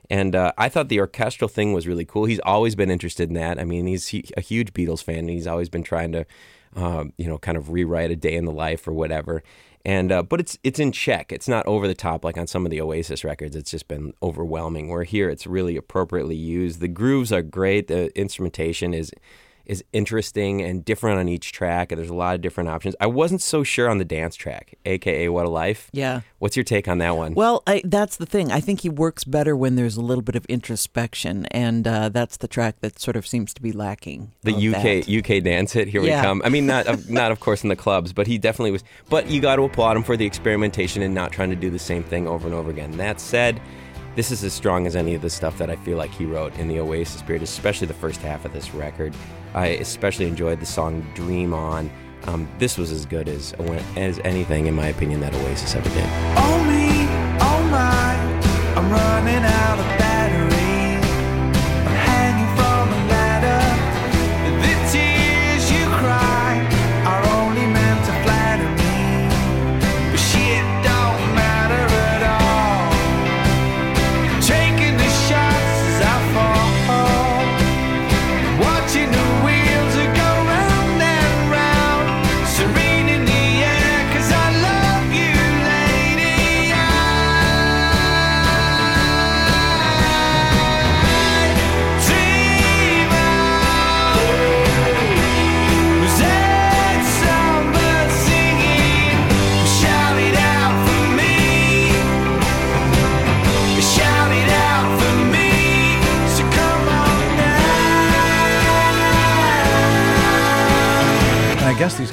and 0.10 0.36
uh, 0.36 0.54
I 0.58 0.70
thought 0.70 0.90
the 0.90 1.00
orchestral 1.00 1.50
thing 1.50 1.74
was 1.74 1.88
really 1.88 2.06
cool. 2.06 2.26
He's 2.26 2.40
always 2.40 2.76
been 2.76 2.90
interested 2.90 3.30
in 3.30 3.36
that. 3.36 3.60
I 3.60 3.66
mean, 3.66 3.88
he's 3.88 4.08
he, 4.08 4.24
a 4.38 4.42
huge 4.42 4.74
Beatles 4.74 5.04
fan. 5.04 5.20
And 5.20 5.30
he's 5.30 5.48
always 5.48 5.70
been 5.70 5.84
trying 5.84 6.13
to, 6.13 6.26
um, 6.76 7.13
you 7.18 7.28
know, 7.28 7.38
kind 7.38 7.58
of 7.58 7.72
rewrite 7.72 8.12
a 8.12 8.16
day 8.16 8.36
in 8.36 8.46
the 8.46 8.52
life 8.52 8.88
or 8.88 8.94
whatever. 8.94 9.44
And 9.84 10.12
uh, 10.12 10.24
but 10.24 10.40
it's 10.40 10.58
it's 10.63 10.80
in 10.80 10.92
check. 10.92 11.32
It's 11.32 11.48
not 11.48 11.66
over 11.66 11.88
the 11.88 11.96
top 11.96 12.26
like 12.26 12.38
on 12.38 12.48
some 12.48 12.66
of 12.66 12.72
the 12.72 12.82
Oasis 12.82 13.24
records. 13.24 13.56
It's 13.56 13.72
just 13.72 13.88
been 13.88 14.13
overwhelming. 14.22 14.90
Where 14.90 15.04
here, 15.04 15.30
it's 15.30 15.48
really 15.48 15.78
appropriately 15.78 16.36
used. 16.36 16.80
The 16.80 16.88
grooves 16.88 17.32
are 17.32 17.42
great. 17.42 17.88
The 17.88 18.18
instrumentation 18.18 18.94
is 18.94 19.12
is 19.68 19.84
interesting 19.94 20.62
and 20.62 20.84
different 20.84 21.20
on 21.20 21.30
each 21.30 21.52
track. 21.52 21.92
And 21.92 22.00
there's 22.00 22.10
a 22.10 22.14
lot 22.16 22.34
of 22.36 22.42
different 22.42 22.70
options. 22.70 22.96
I 23.00 23.06
wasn't 23.08 23.42
so 23.42 23.64
sure 23.64 23.90
on 23.90 23.98
the 24.00 24.06
dance 24.06 24.36
track, 24.36 24.76
aka 24.86 25.30
"What 25.30 25.46
a 25.46 25.50
Life." 25.50 25.90
Yeah. 25.94 26.22
What's 26.40 26.56
your 26.56 26.64
take 26.64 26.88
on 26.88 27.00
that 27.00 27.16
one? 27.18 27.34
Well, 27.34 27.64
I, 27.68 27.82
that's 27.84 28.18
the 28.18 28.26
thing. 28.26 28.52
I 28.52 28.60
think 28.60 28.82
he 28.82 28.90
works 28.90 29.24
better 29.24 29.56
when 29.56 29.76
there's 29.76 29.98
a 29.98 30.02
little 30.02 30.22
bit 30.22 30.36
of 30.36 30.46
introspection, 30.46 31.46
and 31.48 31.88
uh, 31.88 32.10
that's 32.10 32.38
the 32.38 32.48
track 32.48 32.80
that 32.82 33.00
sort 33.00 33.16
of 33.16 33.26
seems 33.28 33.54
to 33.56 33.62
be 33.62 33.72
lacking. 33.72 34.32
the 34.44 34.54
UK 34.54 35.06
that. 35.06 35.10
UK 35.10 35.44
dance 35.44 35.74
hit. 35.74 35.88
Here 35.88 36.02
Yeah. 36.04 36.22
we 36.22 36.26
come. 36.26 36.42
I 36.46 36.50
mean, 36.50 36.66
not 36.66 36.88
of, 36.88 37.10
not 37.10 37.32
of 37.32 37.40
course 37.40 37.64
in 37.64 37.70
the 37.70 37.76
clubs, 37.76 38.14
but 38.14 38.28
he 38.28 38.38
definitely 38.38 38.72
was. 38.72 38.84
But 39.10 39.28
you 39.28 39.42
got 39.42 39.58
to 39.58 39.64
applaud 39.64 39.98
him 39.98 40.04
for 40.04 40.16
the 40.16 40.26
experimentation 40.26 41.02
and 41.02 41.14
not 41.14 41.32
trying 41.32 41.50
to 41.50 41.56
do 41.56 41.70
the 41.70 41.80
same 41.80 42.04
thing 42.04 42.28
over 42.28 42.46
and 42.48 42.56
over 42.56 42.70
again. 42.70 42.92
That 42.98 43.20
said, 43.20 43.60
this 44.18 44.32
is 44.32 44.44
as 44.44 44.52
strong 44.52 44.88
as 44.88 44.96
any 44.96 45.14
of 45.14 45.22
the 45.22 45.30
stuff 45.30 45.60
that 45.60 45.70
I 45.70 45.76
feel 45.76 45.96
like 45.96 46.10
he 46.10 46.26
wrote 46.26 46.58
in 46.58 46.68
the 46.68 46.80
Oasis 46.80 47.22
period, 47.22 47.44
especially 47.44 47.86
the 47.86 47.94
first 47.94 48.20
half 48.20 48.46
of 48.46 48.52
this 48.52 48.74
record. 48.74 49.14
I 49.54 49.68
especially 49.68 50.26
enjoyed 50.26 50.60
the 50.60 50.66
song 50.66 51.08
"Dream 51.14 51.54
On." 51.54 51.90
Um, 52.24 52.50
this 52.58 52.80
was 52.80 52.92
as 52.92 53.06
good 53.06 53.30
as 53.30 53.54
as 53.96 54.18
anything, 54.26 54.66
in 54.66 54.74
my 54.74 54.88
opinion, 54.88 55.20
that 55.20 55.36
Oasis 55.36 55.76
ever 55.76 55.90
did. 55.90 56.10
Oh 56.36 56.64
me, 56.64 57.06
oh 57.40 57.68
my, 57.70 58.16
I'm 58.76 58.92
running 58.92 59.44
out 59.46 59.80
of 59.80 59.86
battery. 60.00 60.17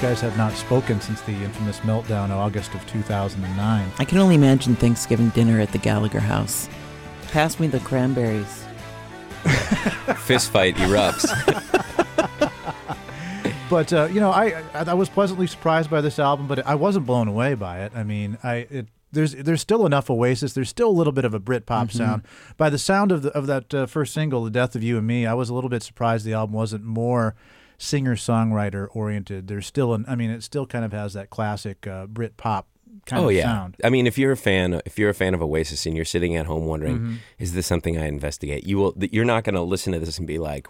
Guys 0.05 0.21
have 0.21 0.37
not 0.37 0.53
spoken 0.53 1.01
since 1.01 1.23
the 1.23 1.33
infamous 1.33 1.81
meltdown 1.81 2.27
in 2.27 2.33
August 2.33 2.75
of 2.75 2.87
2009. 2.87 3.90
I 3.99 4.05
can 4.05 4.19
only 4.19 4.35
imagine 4.35 4.77
Thanksgiving 4.77 5.31
dinner 5.31 5.59
at 5.61 5.73
the 5.73 5.79
Gallagher 5.79 6.21
house. 6.21 6.69
Pass 7.29 7.59
me 7.59 7.69
the 7.69 7.81
cranberries. 7.81 8.67
Fist 10.19 10.51
fight 10.51 10.75
erupts. 10.77 11.25
But 13.71 13.93
uh, 13.95 14.09
you 14.12 14.21
know, 14.21 14.31
I, 14.31 14.62
I 14.75 14.90
I 14.90 14.95
was 14.95 15.09
pleasantly 15.09 15.47
surprised 15.47 15.88
by 15.88 16.03
this 16.03 16.19
album, 16.19 16.47
but 16.47 16.64
I 16.67 16.75
wasn't 16.75 17.07
blown 17.07 17.27
away 17.27 17.55
by 17.55 17.81
it. 17.81 17.93
I 17.97 18.05
mean, 18.05 18.37
I 18.45 18.55
it, 18.71 18.88
there's 19.11 19.33
there's 19.33 19.62
still 19.62 19.87
enough 19.87 20.11
Oasis. 20.11 20.53
There's 20.53 20.69
still 20.69 20.90
a 20.90 20.93
little 20.93 21.14
bit 21.14 21.25
of 21.25 21.33
a 21.33 21.40
Brit 21.40 21.64
pop 21.64 21.90
sound. 21.90 22.23
By 22.59 22.69
the 22.69 22.79
sound 22.79 23.11
of 23.11 23.23
the 23.23 23.31
of 23.31 23.47
that 23.47 23.73
uh, 23.73 23.87
first 23.87 24.12
single, 24.12 24.45
"The 24.45 24.51
Death 24.51 24.77
of 24.77 24.83
You 24.83 24.99
and 24.99 25.07
Me," 25.07 25.27
I 25.27 25.33
was 25.33 25.49
a 25.49 25.55
little 25.55 25.71
bit 25.71 25.83
surprised 25.83 26.27
the 26.27 26.35
album 26.35 26.55
wasn't 26.55 26.85
more 26.85 27.35
singer 27.78 28.16
songwriter 28.16 28.88
oriented. 28.92 29.48
There's 29.48 29.66
still 29.66 29.94
an 29.94 30.04
I 30.08 30.14
mean, 30.14 30.30
it 30.30 30.42
still 30.42 30.66
kind 30.66 30.84
of 30.84 30.92
has 30.92 31.12
that 31.14 31.30
classic 31.30 31.87
uh, 31.87 32.06
Brit 32.06 32.37
pop 32.37 32.68
kind 33.06 33.24
oh 33.24 33.28
of 33.28 33.34
yeah. 33.34 33.42
sound. 33.42 33.76
I 33.82 33.90
mean, 33.90 34.06
if 34.06 34.16
you're 34.18 34.32
a 34.32 34.37
fan, 34.37 34.80
if 34.87 34.98
you're 34.98 35.10
a 35.10 35.14
fan 35.14 35.34
of 35.34 35.42
Oasis 35.42 35.84
and 35.87 35.96
you're 35.96 36.04
sitting 36.04 36.37
at 36.37 36.46
home 36.46 36.64
wondering, 36.66 36.98
Mm-hmm. 36.98 37.14
is 37.38 37.52
this 37.52 37.66
something 37.66 37.98
I 37.98 38.06
investigate? 38.06 38.66
You 38.66 38.78
will. 38.78 38.94
You're 38.98 39.24
not 39.24 39.44
going 39.44 39.54
to 39.56 39.62
listen 39.62 39.92
to 39.92 39.98
this 39.98 40.18
and 40.18 40.26
be 40.26 40.38
like, 40.38 40.66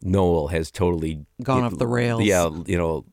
Noel 0.00 0.48
has 0.48 0.70
totally 0.70 1.26
Gone 1.42 1.64
off 1.64 1.76
the 1.78 1.86
rails. 1.86 2.22
Yeah, 2.22 2.48
you 2.66 2.78
know, 2.78 3.04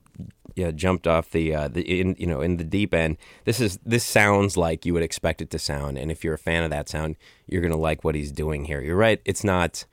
yeah, 0.55 0.71
jumped 0.71 1.07
off 1.07 1.31
the 1.31 1.53
uh, 1.53 1.67
the 1.67 1.81
in 1.81 2.15
you 2.17 2.27
know 2.27 2.41
in 2.41 2.57
the 2.57 2.63
deep 2.63 2.93
end. 2.93 3.17
This 3.43 3.59
is 3.59 3.79
this 3.83 4.03
sounds 4.05 4.55
like 4.55 4.85
you 4.85 4.93
would 4.93 5.03
expect 5.03 5.41
it 5.41 5.49
to 5.49 5.59
sound, 5.59 5.97
and 5.97 6.11
if 6.11 6.23
you're 6.23 6.35
a 6.35 6.39
fan 6.39 6.63
of 6.63 6.69
that 6.69 6.87
sound, 6.87 7.15
you're 7.47 7.61
going 7.61 7.73
to 7.73 7.77
like 7.77 8.03
what 8.03 8.15
he's 8.15 8.31
doing 8.31 8.65
here. 8.65 8.81
You're 8.81 8.95
right. 8.95 9.21
It's 9.25 9.43
not. 9.43 9.85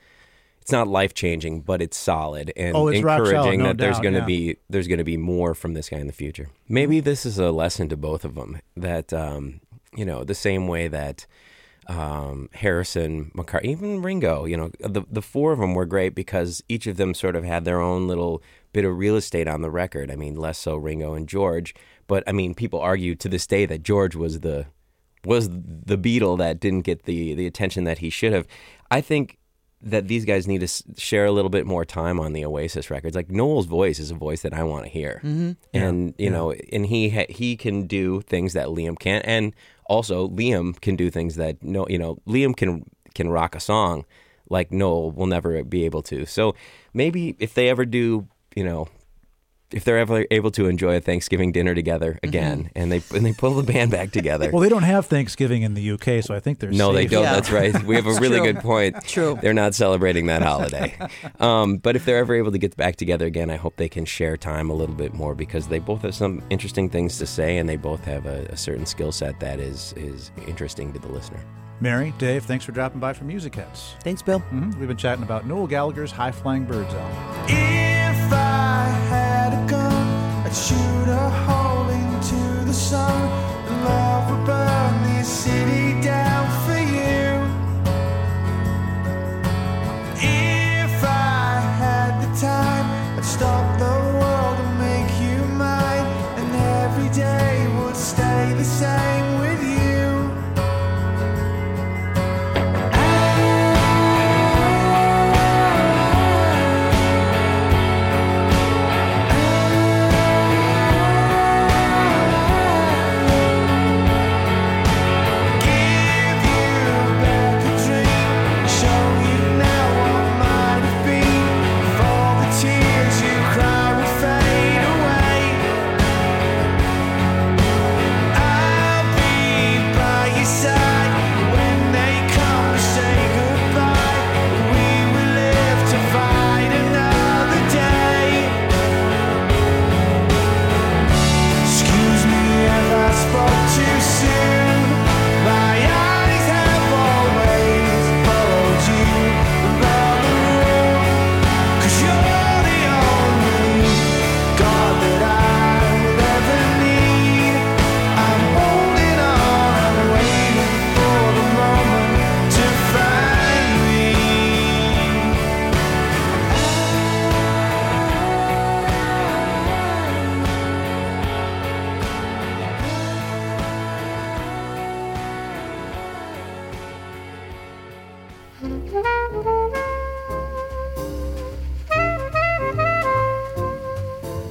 It's 0.63 0.71
not 0.73 0.87
life 0.87 1.13
changing, 1.13 1.63
but 1.63 1.83
it's 1.83 1.97
solid 1.97 2.53
and 2.57 2.77
Oh, 2.77 2.87
it's 2.87 3.01
solid, 3.01 3.27
encouraging 3.27 3.59
no 3.61 3.67
that 3.67 3.79
there's 3.79 3.99
going 3.99 4.15
to 4.15 4.21
yeah. 4.21 4.27
be 4.27 4.57
there's 4.71 4.87
going 4.87 4.99
to 4.99 5.05
be 5.05 5.17
more 5.17 5.55
from 5.55 5.75
this 5.75 5.89
guy 5.89 5.99
in 5.99 6.07
the 6.07 6.13
future. 6.13 6.49
Maybe 6.69 7.01
this 7.01 7.27
is 7.27 7.39
a 7.39 7.51
lesson 7.51 7.89
to 7.89 7.97
both 7.97 8.25
of 8.25 8.37
them 8.37 8.61
that 8.77 9.13
um, 9.13 9.61
you 9.97 10.05
know 10.05 10.23
the 10.23 10.37
same 10.37 10.69
way 10.69 10.87
that 10.87 11.27
um, 11.89 12.49
Harrison, 12.53 13.33
McCartney, 13.35 13.65
even 13.65 14.03
Ringo, 14.03 14.45
you 14.45 14.57
know, 14.57 14.71
the 14.79 15.03
the 15.11 15.21
four 15.21 15.53
of 15.53 15.59
them 15.59 15.75
were 15.75 15.85
great 15.85 16.15
because 16.15 16.63
each 16.69 16.87
of 16.87 16.97
them 16.97 17.13
sort 17.13 17.35
of 17.35 17.45
had 17.45 17.65
their 17.65 17.81
own 17.81 18.07
little 18.07 18.41
bit 18.73 18.85
of 18.85 18.97
real 18.97 19.17
estate 19.17 19.49
on 19.49 19.63
the 19.63 19.71
record. 19.71 20.11
I 20.11 20.17
mean, 20.17 20.37
less 20.37 20.59
so 20.59 20.77
Ringo 20.77 21.15
and 21.15 21.29
George, 21.29 21.75
but 22.07 22.23
I 22.29 22.33
mean, 22.33 22.55
people 22.55 22.79
argue 22.79 23.17
to 23.17 23.29
this 23.29 23.49
day 23.49 23.67
that 23.67 23.83
George 23.83 24.15
was 24.15 24.41
the 24.41 24.67
was 25.25 25.49
the 25.51 25.99
Beatle 25.99 26.39
that 26.39 26.61
didn't 26.61 26.83
get 26.83 27.03
the 27.03 27.35
the 27.35 27.47
attention 27.49 27.83
that 27.85 27.99
he 27.99 28.11
should 28.11 28.33
have. 28.33 28.47
I 28.91 29.01
think 29.01 29.39
that 29.83 30.09
these 30.09 30.25
guys 30.25 30.47
need 30.47 30.61
to 30.61 30.69
share 30.97 31.25
a 31.25 31.33
little 31.33 31.51
bit 31.51 31.67
more 31.67 31.85
time 31.85 32.21
on 32.21 32.33
the 32.33 32.45
Oasis 32.45 32.91
records. 32.91 33.17
Like 33.17 33.31
Noel's 33.31 33.67
voice 33.67 33.99
is 33.99 34.11
a 34.11 34.15
voice 34.15 34.43
that 34.43 34.55
I 34.55 34.63
want 34.63 34.85
to 34.85 34.91
hear, 34.91 35.21
mm-hmm. 35.25 35.53
and 35.75 36.15
you 36.19 36.31
know, 36.31 36.53
and 36.53 36.87
he 36.87 37.11
ha- 37.11 37.27
he 37.29 37.57
can 37.57 37.87
do 37.87 38.21
things 38.23 38.53
that 38.53 38.69
Liam 38.69 38.99
can't, 38.99 39.25
and 39.27 39.53
also 39.87 40.29
Liam 40.29 40.81
can 40.81 40.97
do 40.97 41.11
things 41.11 41.37
that 41.37 41.63
no, 41.63 41.87
you 41.89 41.99
know, 41.99 42.17
Liam 42.27 42.57
can 42.57 42.85
can 43.15 43.29
rock 43.29 43.55
a 43.55 43.61
song 43.61 44.05
like 44.49 44.71
Noel 44.71 45.11
will 45.11 45.27
never 45.27 45.65
be 45.65 45.85
able 45.85 46.03
to. 46.03 46.27
So 46.27 46.55
maybe 46.93 47.35
if 47.39 47.55
they 47.55 47.69
ever 47.71 47.85
do, 47.85 48.29
you 48.55 48.63
know, 48.63 48.87
if 49.73 49.85
they're 49.85 49.99
ever 49.99 50.27
able 50.31 50.51
to 50.53 50.67
enjoy 50.67 50.97
a 50.97 51.01
Thanksgiving 51.01 51.53
dinner 51.53 51.75
together 51.75 52.19
again, 52.23 52.71
and 52.75 52.91
they 52.91 53.03
and 53.15 53.25
they 53.25 53.33
pull 53.33 53.55
the 53.55 53.63
band 53.63 53.91
back 53.91 54.11
together. 54.11 54.51
Well, 54.51 54.63
they 54.63 54.69
don't 54.69 54.83
have 54.83 55.07
Thanksgiving 55.07 55.63
in 55.63 55.75
the 55.75 55.93
UK, 55.93 56.25
so 56.25 56.35
I 56.35 56.41
think 56.41 56.59
they're 56.59 56.71
no, 56.71 56.93
they 56.93 57.07
don't. 57.07 57.23
Yeah. 57.23 57.33
That's 57.33 57.51
right. 57.51 57.83
We 57.85 57.97
have 57.97 58.07
a 58.07 58.15
really 58.15 58.39
true. 58.39 58.53
good 58.53 58.63
point. 58.63 59.05
True. 59.05 59.39
They're 59.41 59.55
not 59.55 59.75
celebrating 59.75 60.27
that 60.27 60.43
holiday. 60.43 60.97
um, 61.41 61.77
but 61.79 61.97
if 61.97 62.05
they're 62.05 62.19
ever 62.19 62.35
able 62.35 62.53
to 62.53 62.59
get 62.59 62.77
back 62.77 62.97
together 62.97 63.27
again, 63.27 63.51
I 63.51 63.57
hope 63.57 63.77
they 63.77 63.89
can 63.89 64.05
share 64.05 64.37
time 64.37 64.71
a 64.71 64.75
little 64.75 64.95
bit 64.95 65.15
more 65.15 65.35
because 65.35 65.69
they 65.69 65.79
both 65.79 66.03
have 66.03 66.15
some 66.15 66.43
interesting 66.51 66.89
things 66.89 67.19
to 67.19 67.27
say, 67.27 67.59
and 67.59 67.69
they 67.69 67.77
both 67.77 68.05
have 68.05 68.27
a, 68.27 68.47
a 68.47 68.57
certain 68.57 68.87
skill 68.87 69.13
set 69.13 69.41
that 69.41 69.61
is 69.61 69.95
is 69.97 70.31
interesting 70.47 70.93
to 70.93 70.99
the 70.99 71.09
listener. 71.09 71.41
Mary, 71.81 72.15
Dave, 72.19 72.45
thanks 72.45 72.65
for 72.65 72.71
dropping 72.71 73.01
by 73.01 73.13
for 73.13 73.25
Music 73.25 73.57
Heads. 73.57 73.97
Thanks, 74.05 74.23
Bill. 74.23 74.39
hmm 74.39 74.71
We've 74.79 74.87
been 74.87 74.97
chatting 74.97 75.25
about 75.25 75.47
Noel 75.47 75.67
Gallagher's 75.67 76.13
High 76.13 76.31
Flying 76.31 76.65
Birds 76.65 76.95
album. 76.95 78.82
Gun, 80.53 80.61
I'd 80.61 80.92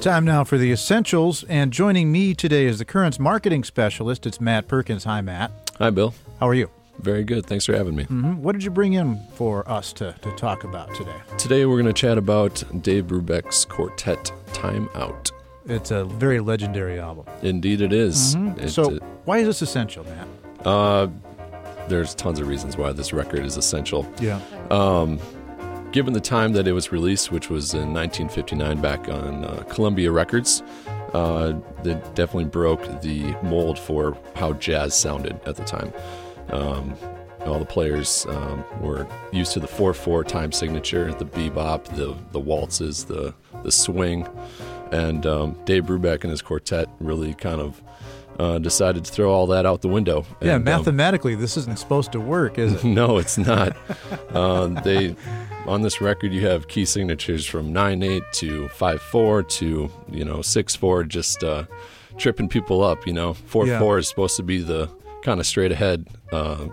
Time 0.02 0.24
now 0.24 0.42
for 0.42 0.58
the 0.58 0.72
essentials, 0.72 1.44
and 1.44 1.72
joining 1.72 2.10
me 2.10 2.34
today 2.34 2.66
is 2.66 2.80
the 2.80 2.84
Currents 2.84 3.20
marketing 3.20 3.62
specialist. 3.62 4.26
It's 4.26 4.40
Matt 4.40 4.66
Perkins. 4.66 5.04
Hi, 5.04 5.20
Matt. 5.20 5.52
Hi, 5.78 5.90
Bill. 5.90 6.12
How 6.40 6.48
are 6.48 6.54
you? 6.54 6.68
Very 6.98 7.22
good. 7.22 7.46
Thanks 7.46 7.64
for 7.66 7.76
having 7.76 7.94
me. 7.94 8.02
hmm 8.04 8.32
What 8.42 8.52
did 8.52 8.64
you 8.64 8.70
bring 8.72 8.94
in 8.94 9.20
for 9.34 9.68
us 9.70 9.92
to, 9.94 10.12
to 10.22 10.34
talk 10.34 10.64
about 10.64 10.92
today? 10.96 11.14
Today 11.38 11.66
we're 11.66 11.80
going 11.80 11.86
to 11.86 11.98
chat 11.98 12.18
about 12.18 12.64
Dave 12.82 13.04
Brubeck's 13.06 13.64
quartet 13.64 14.32
Time 14.52 14.88
Out. 14.96 15.30
It's 15.66 15.92
a 15.92 16.04
very 16.04 16.40
legendary 16.40 16.98
album. 16.98 17.24
Indeed, 17.42 17.80
it 17.80 17.92
is. 17.92 18.34
Mhm. 18.34 18.58
It- 18.60 18.70
so, 18.70 18.98
why 19.24 19.38
is 19.38 19.46
this 19.46 19.62
essential, 19.62 20.04
Matt? 20.04 20.66
uh, 20.66 21.06
there's 21.88 22.14
tons 22.16 22.40
of 22.40 22.48
reasons 22.48 22.76
why 22.76 22.92
this 22.92 23.12
record 23.12 23.44
is 23.44 23.56
essential. 23.56 24.06
Yeah. 24.20 24.40
Um, 24.70 25.18
given 25.92 26.12
the 26.12 26.20
time 26.20 26.52
that 26.54 26.66
it 26.66 26.72
was 26.72 26.90
released, 26.90 27.30
which 27.30 27.50
was 27.50 27.74
in 27.74 27.92
1959 27.92 28.80
back 28.80 29.08
on 29.08 29.44
uh, 29.44 29.62
Columbia 29.68 30.10
Records, 30.10 30.62
uh, 31.12 31.52
it 31.84 32.14
definitely 32.14 32.46
broke 32.46 33.00
the 33.02 33.34
mold 33.42 33.78
for 33.78 34.16
how 34.34 34.54
jazz 34.54 34.94
sounded 34.94 35.38
at 35.46 35.56
the 35.56 35.64
time. 35.64 35.92
Um, 36.48 36.96
all 37.44 37.58
the 37.58 37.64
players 37.64 38.24
um, 38.28 38.64
were 38.80 39.06
used 39.32 39.52
to 39.52 39.60
the 39.60 39.66
4-4 39.66 40.26
time 40.26 40.52
signature, 40.52 41.12
the 41.12 41.24
bebop, 41.24 41.84
the 41.96 42.16
the 42.30 42.40
waltzes, 42.40 43.04
the 43.04 43.34
the 43.64 43.72
swing, 43.72 44.28
and 44.92 45.26
um, 45.26 45.58
Dave 45.64 45.84
Brubeck 45.84 46.22
and 46.22 46.30
his 46.30 46.40
quartet 46.42 46.88
really 47.00 47.34
kind 47.34 47.60
of 47.60 47.82
uh, 48.38 48.58
decided 48.58 49.04
to 49.04 49.12
throw 49.12 49.32
all 49.32 49.46
that 49.48 49.66
out 49.66 49.82
the 49.82 49.88
window. 49.88 50.24
Yeah, 50.40 50.54
And, 50.54 50.68
um, 50.68 50.76
mathematically, 50.78 51.34
this 51.34 51.56
isn't 51.56 51.78
supposed 51.78 52.12
to 52.12 52.20
work, 52.20 52.58
is 52.58 52.74
it? 52.74 52.84
no, 52.84 53.18
it's 53.18 53.38
not. 53.38 53.76
uh, 54.30 54.68
they 54.82 55.16
on 55.66 55.82
this 55.82 56.00
record 56.00 56.32
you 56.32 56.46
have 56.46 56.68
key 56.68 56.84
signatures 56.84 57.46
from 57.46 57.72
nine 57.72 58.02
eight 58.02 58.24
to 58.34 58.68
five 58.68 59.00
four 59.00 59.42
to 59.42 59.90
you 60.10 60.24
know 60.24 60.42
six 60.42 60.74
four, 60.74 61.04
just 61.04 61.42
uh, 61.44 61.64
tripping 62.18 62.48
people 62.48 62.82
up. 62.82 63.06
You 63.06 63.12
know, 63.12 63.34
four 63.34 63.66
Yeah. 63.66 63.78
four 63.78 63.98
is 63.98 64.08
supposed 64.08 64.36
to 64.36 64.42
be 64.42 64.58
the 64.58 64.88
kind 65.22 65.40
of 65.40 65.46
straight 65.46 65.72
ahead. 65.72 66.06
Uh, 66.32 66.68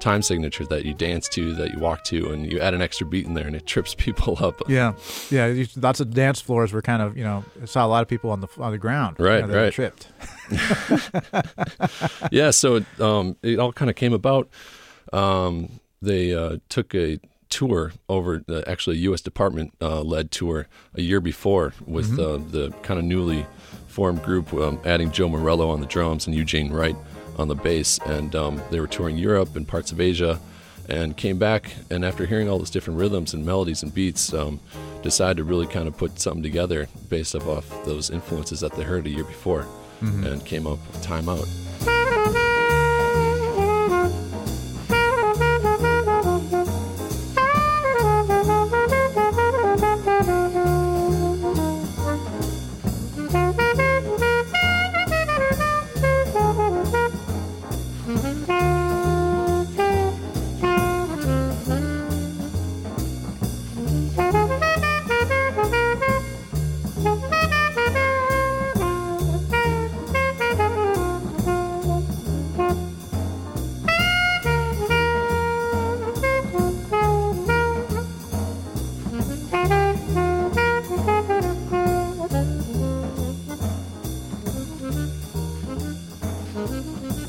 time 0.00 0.20
signature 0.20 0.66
that 0.66 0.84
you 0.84 0.92
dance 0.92 1.30
to 1.30 1.54
that 1.54 1.72
you 1.72 1.78
walk 1.78 2.04
to 2.04 2.30
and 2.30 2.52
you 2.52 2.60
add 2.60 2.74
an 2.74 2.82
extra 2.82 3.06
beat 3.06 3.24
in 3.24 3.32
there 3.32 3.46
and 3.46 3.56
it 3.56 3.64
trips 3.64 3.94
people 3.98 4.36
up 4.38 4.60
Yeah, 4.68 4.92
yeah. 5.30 5.46
you- 5.46 5.66
Lots 5.80 5.98
of 6.00 6.12
dance 6.12 6.42
floors 6.42 6.74
were 6.74 6.82
kind 6.82 7.00
of, 7.00 7.16
you 7.16 7.24
know, 7.24 7.42
saw 7.64 7.86
a 7.86 7.88
lot 7.88 8.02
of 8.02 8.08
people 8.08 8.30
on 8.30 8.40
the 8.42 8.48
on 8.58 8.70
the 8.72 8.76
ground, 8.78 9.16
you 9.18 9.24
Right, 9.24 9.48
know, 9.48 9.54
right. 9.62 9.72
tripped. 9.72 10.08
yeah, 12.30 12.50
so 12.50 12.76
it, 12.76 13.00
um, 13.00 13.36
it 13.42 13.58
all 13.58 13.72
kind 13.72 13.88
of 13.90 13.96
came 13.96 14.12
about. 14.12 14.48
Um, 15.12 15.80
they 16.02 16.34
uh, 16.34 16.58
took 16.68 16.94
a 16.94 17.18
tour 17.58 17.92
over, 18.08 18.42
the, 18.46 18.68
actually, 18.68 18.96
a 18.96 19.00
U.S. 19.10 19.20
Department 19.20 19.72
uh, 19.80 20.02
led 20.02 20.30
tour 20.30 20.66
a 20.94 21.00
year 21.02 21.20
before 21.20 21.72
with 21.86 22.10
Mhm. 22.10 22.18
uh, 22.18 22.50
the 22.50 22.70
kind 22.82 22.98
of 22.98 23.04
newly 23.06 23.46
formed 23.86 24.22
group, 24.24 24.52
um, 24.54 24.78
adding 24.84 25.10
Joe 25.12 25.28
Morello 25.28 25.70
on 25.70 25.80
the 25.80 25.86
drums 25.86 26.26
and 26.26 26.34
Eugene 26.34 26.72
Wright 26.72 26.96
on 27.38 27.46
the 27.48 27.54
bass. 27.54 28.00
And 28.06 28.34
um, 28.34 28.60
they 28.70 28.80
were 28.80 28.88
touring 28.88 29.16
Europe 29.16 29.54
and 29.56 29.66
parts 29.68 29.92
of 29.92 30.00
Asia 30.00 30.40
and 30.88 31.16
came 31.16 31.38
back. 31.38 31.72
And 31.90 32.04
after 32.04 32.26
hearing 32.26 32.48
all 32.48 32.58
those 32.58 32.70
different 32.70 32.98
rhythms 32.98 33.34
and 33.34 33.46
melodies 33.46 33.82
and 33.84 33.94
beats, 33.94 34.34
um, 34.34 34.58
decided 35.02 35.36
to 35.38 35.44
really 35.44 35.66
kind 35.68 35.86
of 35.86 35.96
put 35.96 36.18
something 36.18 36.42
together 36.42 36.88
based 37.08 37.34
off 37.36 37.66
those 37.84 38.10
influences 38.10 38.60
that 38.60 38.72
they 38.74 38.82
heard 38.82 39.06
a 39.06 39.10
year 39.10 39.24
before 39.24 39.64
Mhm. 40.02 40.26
and 40.26 40.44
came 40.44 40.66
up 40.66 40.78
with 40.92 41.02
Time 41.02 41.28
Out. 41.28 41.46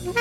Yeah, 0.06 0.12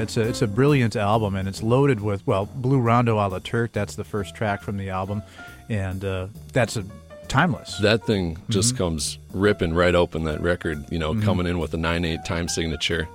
it's 0.00 0.18
a 0.18 0.20
it's 0.20 0.42
a 0.42 0.46
brilliant 0.46 0.96
album, 0.96 1.34
and 1.34 1.48
it's 1.48 1.62
loaded 1.62 2.00
with 2.00 2.26
well, 2.26 2.44
Blue 2.44 2.78
Rondo 2.78 3.14
a 3.16 3.24
la 3.28 3.38
Turk. 3.38 3.72
That's 3.72 3.94
the 3.94 4.04
first 4.04 4.34
track 4.34 4.60
from 4.60 4.76
the 4.76 4.90
album, 4.90 5.22
and 5.70 6.04
uh, 6.04 6.26
that's 6.52 6.76
a 6.76 6.84
timeless. 7.26 7.78
That 7.78 8.04
thing 8.04 8.36
just 8.50 8.74
mm-hmm. 8.74 8.84
comes 8.84 9.18
ripping 9.32 9.72
right 9.72 9.94
open 9.94 10.24
that 10.24 10.42
record. 10.42 10.84
You 10.90 10.98
know, 10.98 11.14
mm-hmm. 11.14 11.22
coming 11.22 11.46
in 11.46 11.58
with 11.58 11.72
a 11.72 11.78
nine 11.78 12.04
eight 12.04 12.22
time 12.26 12.48
signature. 12.48 13.08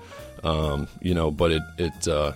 Um, 0.44 0.88
you 1.00 1.14
know, 1.14 1.30
but 1.30 1.52
it 1.52 1.62
it 1.78 2.08
uh, 2.08 2.34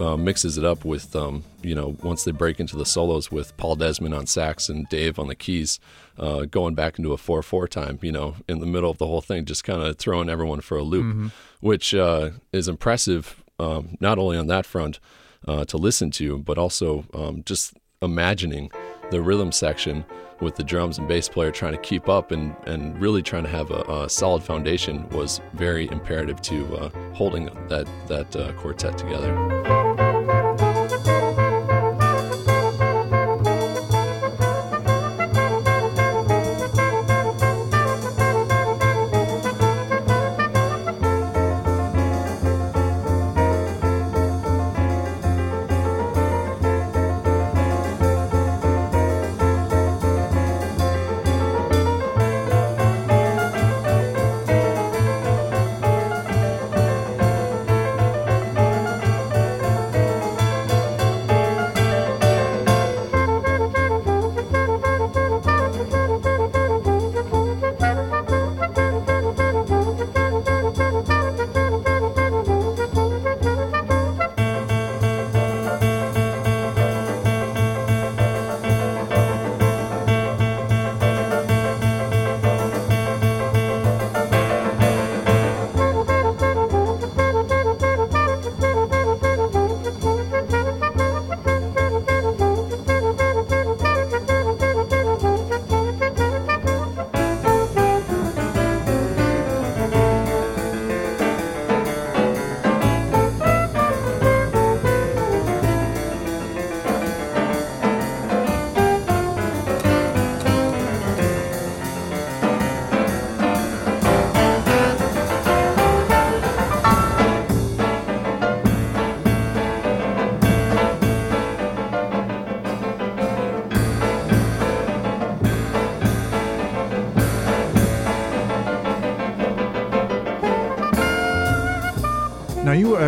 uh, 0.00 0.16
mixes 0.16 0.58
it 0.58 0.64
up 0.64 0.84
with, 0.84 1.14
um, 1.14 1.44
you 1.62 1.74
know, 1.74 1.96
once 2.02 2.24
they 2.24 2.32
break 2.32 2.58
into 2.60 2.76
the 2.76 2.84
solos 2.84 3.30
with 3.30 3.56
Paul 3.56 3.76
Desmond 3.76 4.14
on 4.14 4.26
sax 4.26 4.68
and 4.68 4.88
Dave 4.88 5.18
on 5.18 5.28
the 5.28 5.34
keys, 5.34 5.78
uh, 6.18 6.46
going 6.46 6.74
back 6.74 6.98
into 6.98 7.12
a 7.12 7.16
4-4 7.16 7.68
time, 7.68 7.98
you 8.02 8.10
know, 8.12 8.36
in 8.48 8.58
the 8.60 8.66
middle 8.66 8.90
of 8.90 8.98
the 8.98 9.06
whole 9.06 9.20
thing, 9.20 9.44
just 9.44 9.62
kind 9.64 9.82
of 9.82 9.96
throwing 9.96 10.28
everyone 10.28 10.60
for 10.60 10.76
a 10.76 10.82
loop, 10.82 11.04
Mhm. 11.14 11.30
which 11.60 11.94
uh, 11.94 12.30
is 12.52 12.66
impressive, 12.68 13.42
um, 13.58 13.96
not 14.00 14.18
only 14.18 14.36
on 14.36 14.48
that 14.48 14.66
front 14.66 14.98
uh, 15.46 15.64
to 15.66 15.76
listen 15.76 16.10
to, 16.10 16.38
but 16.38 16.58
also 16.58 17.04
um, 17.14 17.42
just 17.44 17.74
imagining 18.02 18.70
the 19.10 19.20
rhythm 19.20 19.52
section 19.52 20.04
with 20.40 20.56
the 20.56 20.64
drums 20.64 20.98
and 20.98 21.08
bass 21.08 21.28
player 21.28 21.50
trying 21.50 21.72
to 21.72 21.80
keep 21.80 22.08
up 22.08 22.32
and, 22.32 22.54
and 22.66 23.00
really 23.00 23.22
trying 23.22 23.44
to 23.44 23.48
have 23.48 23.70
a, 23.70 24.04
a 24.04 24.08
solid 24.08 24.42
foundation 24.42 25.08
was 25.10 25.40
very 25.52 25.88
imperative 25.88 26.40
to 26.42 26.76
uh, 26.76 26.88
holding 27.14 27.46
that 27.68 27.88
that 28.08 28.34
uh, 28.36 28.52
quartet 28.52 28.98
together. 28.98 30.03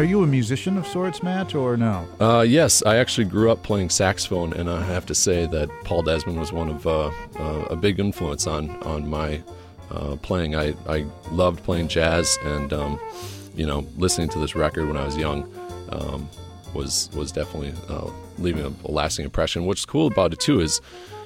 You 0.06 0.18
are 0.18 0.20
you 0.20 0.24
a 0.24 0.26
musician 0.26 0.76
of 0.78 0.86
sorts, 0.86 1.22
Matt, 1.22 1.54
or 1.54 1.76
no? 1.76 2.06
Uh, 2.20 2.42
yes, 2.42 2.82
I 2.84 2.96
actually 2.96 3.24
grew 3.24 3.50
up 3.50 3.62
playing 3.62 3.90
saxophone, 3.90 4.52
and 4.52 4.70
I 4.70 4.82
have 4.84 5.04
to 5.06 5.14
say 5.14 5.46
that 5.46 5.68
Paul 5.84 6.02
Desmond 6.02 6.38
was 6.38 6.52
one 6.52 6.68
of 6.68 6.86
uh, 6.86 7.10
uh, 7.38 7.66
a 7.70 7.76
big 7.76 7.98
influence 7.98 8.46
on 8.46 8.70
on 8.84 9.08
my 9.08 9.42
uh, 9.90 10.16
playing. 10.16 10.54
I, 10.54 10.74
I 10.88 11.06
loved 11.30 11.62
playing 11.64 11.88
jazz, 11.88 12.38
and 12.44 12.72
um, 12.72 13.00
you 13.56 13.66
know, 13.66 13.84
listening 13.96 14.28
to 14.30 14.38
this 14.38 14.54
record 14.54 14.86
when 14.86 14.96
I 14.96 15.04
was 15.04 15.16
young 15.16 15.50
um, 15.90 16.28
was 16.74 17.10
was 17.14 17.32
definitely 17.32 17.74
uh, 17.88 18.10
leaving 18.38 18.64
a, 18.64 18.72
a 18.88 18.90
lasting 18.90 19.24
impression. 19.24 19.64
What's 19.64 19.84
cool 19.84 20.06
about 20.06 20.32
it 20.32 20.38
too 20.40 20.60
is, 20.60 20.80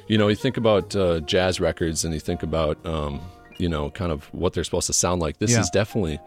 you 0.08 0.16
know, 0.16 0.28
you 0.28 0.36
think 0.36 0.56
about 0.56 0.96
uh, 0.96 1.20
jazz 1.20 1.60
records, 1.60 2.04
and 2.04 2.14
you 2.14 2.20
think 2.20 2.42
about 2.42 2.84
um, 2.86 3.20
you 3.58 3.68
know, 3.68 3.90
kind 3.90 4.10
of 4.10 4.24
what 4.32 4.54
they're 4.54 4.64
supposed 4.64 4.86
to 4.86 4.94
sound 4.94 5.20
like. 5.20 5.38
This 5.38 5.50
Yeah. 5.50 5.60
is 5.60 5.68
definitely 5.70 6.18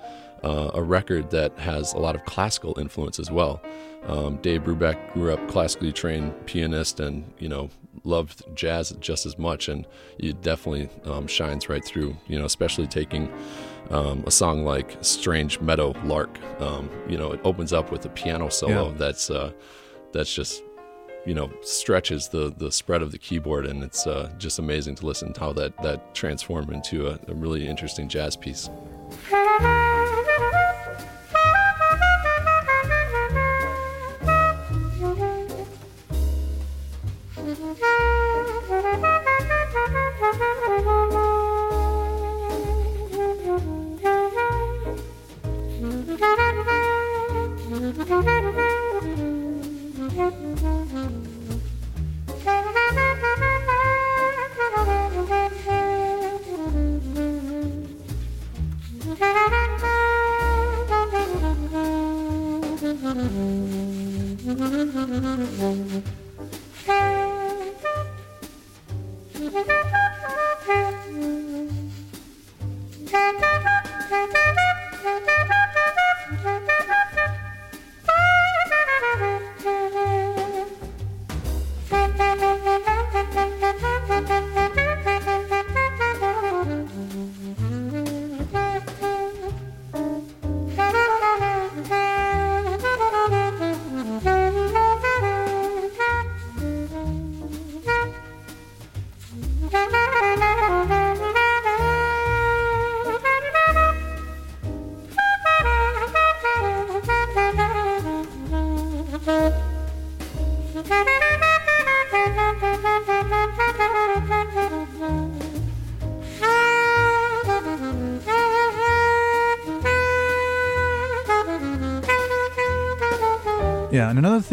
uh, 0.43 0.71
a 0.73 0.81
record 0.83 1.29
that 1.31 1.57
has 1.59 1.93
a 1.93 1.97
lot 1.99 2.15
of 2.15 2.25
classical 2.25 2.77
influence 2.79 3.19
as 3.19 3.31
well. 3.31 3.61
Um, 4.07 4.37
Dave 4.37 4.63
Brubeck 4.63 5.13
grew 5.13 5.31
up 5.33 5.47
classically 5.47 5.91
trained 5.93 6.33
pianist, 6.45 6.99
and 6.99 7.23
you 7.39 7.47
know 7.49 7.69
loved 8.03 8.43
jazz 8.55 8.91
just 8.99 9.25
as 9.25 9.37
much, 9.37 9.69
and 9.69 9.87
it 10.19 10.41
definitely 10.41 10.89
um, 11.05 11.25
shines 11.27 11.69
right 11.69 11.83
through. 11.83 12.15
You 12.27 12.37
know, 12.39 12.45
especially 12.45 12.87
taking 12.87 13.31
um, 13.89 14.23
a 14.27 14.31
song 14.31 14.65
like 14.65 14.97
"Strange 15.01 15.61
Meadow 15.61 15.93
Lark." 16.03 16.37
Um, 16.61 16.89
you 17.07 17.17
know, 17.17 17.31
it 17.31 17.39
opens 17.45 17.71
up 17.71 17.91
with 17.91 18.05
a 18.05 18.09
piano 18.09 18.49
solo 18.49 18.89
Yeah. 18.89 18.97
that's 18.97 19.29
uh, 19.29 19.53
that's 20.11 20.33
just 20.35 20.61
you 21.25 21.33
know 21.33 21.49
stretches 21.61 22.27
the 22.27 22.53
the 22.57 22.69
spread 22.69 23.01
of 23.01 23.13
the 23.13 23.17
keyboard, 23.17 23.65
and 23.65 23.81
it's 23.81 24.05
uh, 24.05 24.29
just 24.37 24.59
amazing 24.59 24.95
to 24.95 25.05
listen 25.05 25.31
to 25.31 25.39
how 25.39 25.53
that 25.53 25.81
that 25.81 26.13
transformed 26.13 26.71
into 26.73 27.07
a, 27.07 27.17
a 27.29 27.33
really 27.33 27.65
interesting 27.65 28.09
jazz 28.09 28.35
piece. 28.35 28.69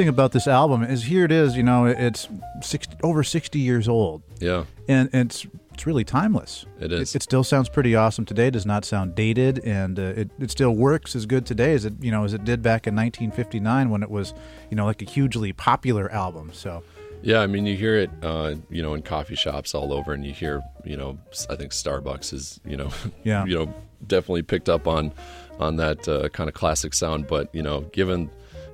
Thing 0.01 0.09
about 0.09 0.33
this 0.33 0.47
album 0.47 0.83
is 0.83 1.05
here 1.05 1.25
it 1.25 1.33
is. 1.33 1.57
You 1.57 1.63
know, 1.63 1.85
it's 1.85 2.29
60, 2.63 2.97
over 3.03 3.23
sixty 3.23 3.59
years 3.59 3.89
old. 3.89 4.23
Yeah. 4.39 4.65
and 4.89 5.11
it's 5.13 5.47
it's 5.75 5.87
really 5.87 6.05
timeless. 6.05 6.67
It 6.81 6.91
is. 6.93 7.15
It, 7.15 7.17
it 7.17 7.23
still 7.23 7.45
sounds 7.45 7.69
pretty 7.69 7.95
awesome 7.95 8.25
today. 8.25 8.47
It 8.49 8.53
does 8.53 8.67
not 8.67 8.85
sound 8.85 9.15
dated, 9.15 9.59
and 9.65 9.99
uh, 9.99 10.03
it 10.03 10.31
it 10.39 10.51
still 10.51 10.73
works 10.75 11.15
as 11.15 11.27
good 11.27 11.45
today 11.47 11.75
as 11.75 11.85
it 11.85 11.95
you 12.01 12.11
know 12.11 12.25
as 12.25 12.33
it 12.35 12.45
did 12.45 12.63
back 12.63 12.87
in 12.87 12.95
1959 12.97 13.91
when 13.91 14.03
it 14.03 14.11
was 14.11 14.33
you 14.71 14.77
know 14.77 14.87
like 14.87 15.03
a 15.03 15.05
hugely 15.05 15.53
popular 15.53 16.11
album. 16.11 16.51
So. 16.53 16.83
Yeah, 17.23 17.41
I 17.41 17.47
mean, 17.47 17.67
you 17.67 17.77
hear 17.77 17.97
it, 17.99 18.11
uh, 18.23 18.55
you 18.71 18.81
know, 18.83 18.95
in 18.95 19.03
coffee 19.03 19.35
shops 19.35 19.75
all 19.75 19.93
over, 19.93 20.15
and 20.15 20.25
you 20.25 20.33
hear, 20.33 20.63
you 20.87 20.97
know, 20.97 21.19
I 21.51 21.55
think 21.55 21.73
Starbucks 21.73 22.33
is, 22.33 22.59
you 22.65 22.79
know, 22.79 22.89
Yeah. 23.25 23.45
you 23.45 23.57
know, 23.59 23.75
definitely 24.07 24.41
picked 24.41 24.71
up 24.71 24.87
on, 24.87 25.13
on 25.59 25.77
that 25.77 26.09
uh, 26.09 26.31
kind 26.31 26.49
of 26.49 26.55
classic 26.55 26.95
sound. 26.95 27.27
But 27.27 27.55
you 27.55 27.61
know, 27.63 27.83
given, 27.93 28.31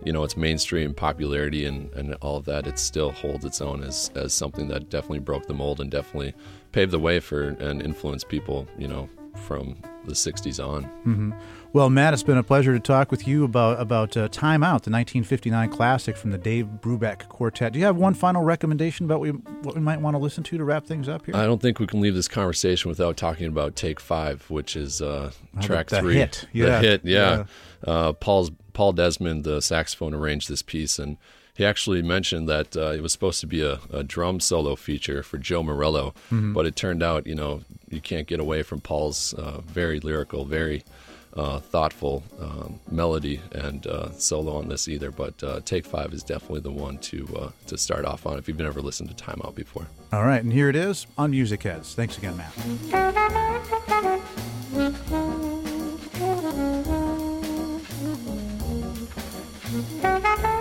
you 0.07 0.13
know, 0.13 0.23
its 0.25 0.37
mainstream 0.37 0.95
popularity 0.95 1.65
and, 1.67 1.93
and 1.95 2.15
all 2.23 2.37
of 2.37 2.45
that, 2.45 2.67
it 2.67 2.79
still 2.79 3.11
holds 3.11 3.45
its 3.45 3.61
own 3.61 3.83
as 3.83 4.11
as 4.15 4.33
something 4.33 4.69
that 4.69 4.89
definitely 4.89 5.19
broke 5.19 5.47
the 5.47 5.55
mold 5.55 5.81
and 5.81 5.91
definitely 5.91 6.33
paved 6.73 6.93
the 6.93 6.99
way 7.01 7.19
for 7.21 7.49
and 7.49 7.83
influenced 7.83 8.29
people, 8.29 8.69
you 8.79 8.87
know, 8.87 9.09
from 9.47 9.77
the 10.05 10.13
'60s 10.13 10.65
on. 10.65 10.85
hmm 10.85 11.33
Well, 11.73 11.91
Matt, 11.91 12.15
it's 12.15 12.23
been 12.23 12.39
a 12.39 12.43
pleasure 12.45 12.73
to 12.73 12.79
talk 12.81 13.11
with 13.11 13.27
you 13.27 13.43
about 13.45 13.81
about 13.81 14.17
uh, 14.17 14.29
"Time 14.29 14.63
Out," 14.63 14.85
the 14.85 14.91
1959 14.93 15.69
classic 15.71 16.17
from 16.17 16.31
the 16.31 16.39
Dave 16.39 16.67
Brubeck 16.81 17.29
Quartet. 17.29 17.73
Do 17.73 17.79
you 17.81 17.85
have 17.85 17.97
one 17.97 18.15
final 18.15 18.43
recommendation 18.45 19.05
about 19.07 19.19
we, 19.21 19.31
what 19.31 19.75
we 19.75 19.81
might 19.81 20.01
want 20.01 20.15
to 20.15 20.19
listen 20.19 20.45
to 20.45 20.57
to 20.57 20.65
wrap 20.65 20.87
things 20.87 21.09
up 21.09 21.27
here? 21.27 21.35
I 21.35 21.45
don't 21.45 21.61
think 21.61 21.81
we 21.81 21.87
can 21.89 22.01
leave 22.01 22.15
this 22.15 22.29
conversation 22.29 22.89
without 22.89 23.17
talking 23.17 23.49
about 23.49 23.75
Take 23.75 23.99
Five, 23.99 24.49
which 24.49 24.77
is 24.77 25.03
uh, 25.03 25.33
track 25.61 25.89
the 25.89 25.99
three. 26.01 26.15
hit. 26.15 26.47
The 26.53 26.59
Yeah. 26.61 26.81
hit, 26.81 27.01
yeah. 27.05 27.45
Uh, 27.85 28.13
Paul's 28.13 28.51
Paul 28.77 28.93
Desmond, 28.93 29.45
the 29.45 29.63
saxophone, 29.63 30.13
arranged 30.13 30.51
this 30.51 30.61
piece, 30.61 30.99
and 30.99 31.17
he 31.55 31.65
actually 31.65 32.03
mentioned 32.03 32.47
that 32.51 32.77
uh, 32.77 32.91
it 32.91 33.01
was 33.03 33.11
supposed 33.13 33.41
to 33.41 33.47
be 33.47 33.63
a, 33.63 33.79
a 33.91 34.03
drum 34.03 34.39
solo 34.39 34.77
feature 34.77 35.23
for 35.23 35.39
Joe 35.39 35.63
Morello, 35.63 36.13
Mhm. 36.31 36.53
but 36.53 36.67
it 36.67 36.77
turned 36.77 37.03
out, 37.03 37.27
you 37.27 37.35
know, 37.35 37.63
you 37.89 38.03
can't 38.03 38.27
get 38.27 38.39
away 38.39 38.63
from 38.63 38.81
Paul's 38.83 39.33
uh, 39.33 39.63
very 39.63 39.99
lyrical, 39.99 40.45
very 40.45 40.83
uh, 41.35 41.59
thoughtful 41.61 42.23
um, 42.41 42.81
melody 42.91 43.41
and 43.53 43.87
uh, 43.87 44.11
solo 44.13 44.57
on 44.59 44.69
this 44.69 44.89
either. 44.89 45.11
But 45.11 45.43
uh, 45.43 45.61
Take 45.65 45.87
Five 45.87 46.13
is 46.13 46.23
definitely 46.23 46.61
the 46.61 46.71
one 46.71 46.99
to 47.11 47.27
uh, 47.41 47.51
to 47.69 47.79
start 47.79 48.05
off 48.05 48.27
on 48.27 48.39
if 48.39 48.47
you've 48.49 48.59
never 48.59 48.83
listened 48.83 49.09
to 49.09 49.15
Time 49.17 49.41
Out 49.45 49.55
before. 49.55 49.87
All 50.13 50.25
right, 50.25 50.43
and 50.43 50.53
here 50.53 50.69
it 50.69 50.77
is 50.77 51.07
on 51.17 51.31
Music 51.31 51.63
Heads. 51.63 51.95
Thanks 51.95 52.19
again, 52.19 52.37
Matt. 52.37 52.53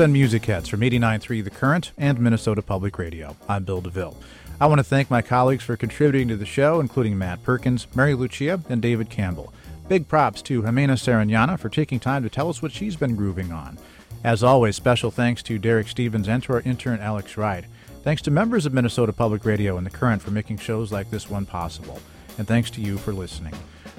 been 0.00 0.12
Music 0.12 0.46
Heads 0.46 0.66
from 0.66 0.80
89.3 0.80 1.44
The 1.44 1.50
Current 1.50 1.92
and 1.98 2.18
Minnesota 2.18 2.62
Public 2.62 2.98
Radio. 2.98 3.36
I'm 3.50 3.64
Bill 3.64 3.82
DeVille. 3.82 4.16
I 4.58 4.66
want 4.66 4.78
to 4.78 4.82
thank 4.82 5.10
my 5.10 5.20
colleagues 5.20 5.62
for 5.62 5.76
contributing 5.76 6.26
to 6.28 6.38
the 6.38 6.46
show, 6.46 6.80
including 6.80 7.18
Matt 7.18 7.42
Perkins, 7.42 7.86
Mary 7.94 8.14
Lucia, 8.14 8.62
and 8.70 8.80
David 8.80 9.10
Campbell. 9.10 9.52
Big 9.88 10.08
props 10.08 10.40
to 10.40 10.62
Jimena 10.62 10.94
Sariñana 10.94 11.58
for 11.58 11.68
taking 11.68 12.00
time 12.00 12.22
to 12.22 12.30
tell 12.30 12.48
us 12.48 12.62
what 12.62 12.72
she's 12.72 12.96
been 12.96 13.14
grooving 13.14 13.52
on. 13.52 13.76
As 14.24 14.42
always, 14.42 14.74
special 14.74 15.10
thanks 15.10 15.42
to 15.42 15.58
Derek 15.58 15.86
Stevens 15.86 16.28
and 16.28 16.42
to 16.44 16.54
our 16.54 16.62
intern 16.62 17.00
Alex 17.00 17.36
Wright. 17.36 17.66
Thanks 18.02 18.22
to 18.22 18.30
members 18.30 18.64
of 18.64 18.72
Minnesota 18.72 19.12
Public 19.12 19.44
Radio 19.44 19.76
and 19.76 19.84
The 19.84 19.90
Current 19.90 20.22
for 20.22 20.30
making 20.30 20.56
shows 20.56 20.90
like 20.90 21.10
this 21.10 21.28
one 21.28 21.44
possible. 21.44 22.00
And 22.38 22.48
thanks 22.48 22.70
to 22.70 22.80
you 22.80 22.96
for 22.96 23.12
listening. 23.12 23.52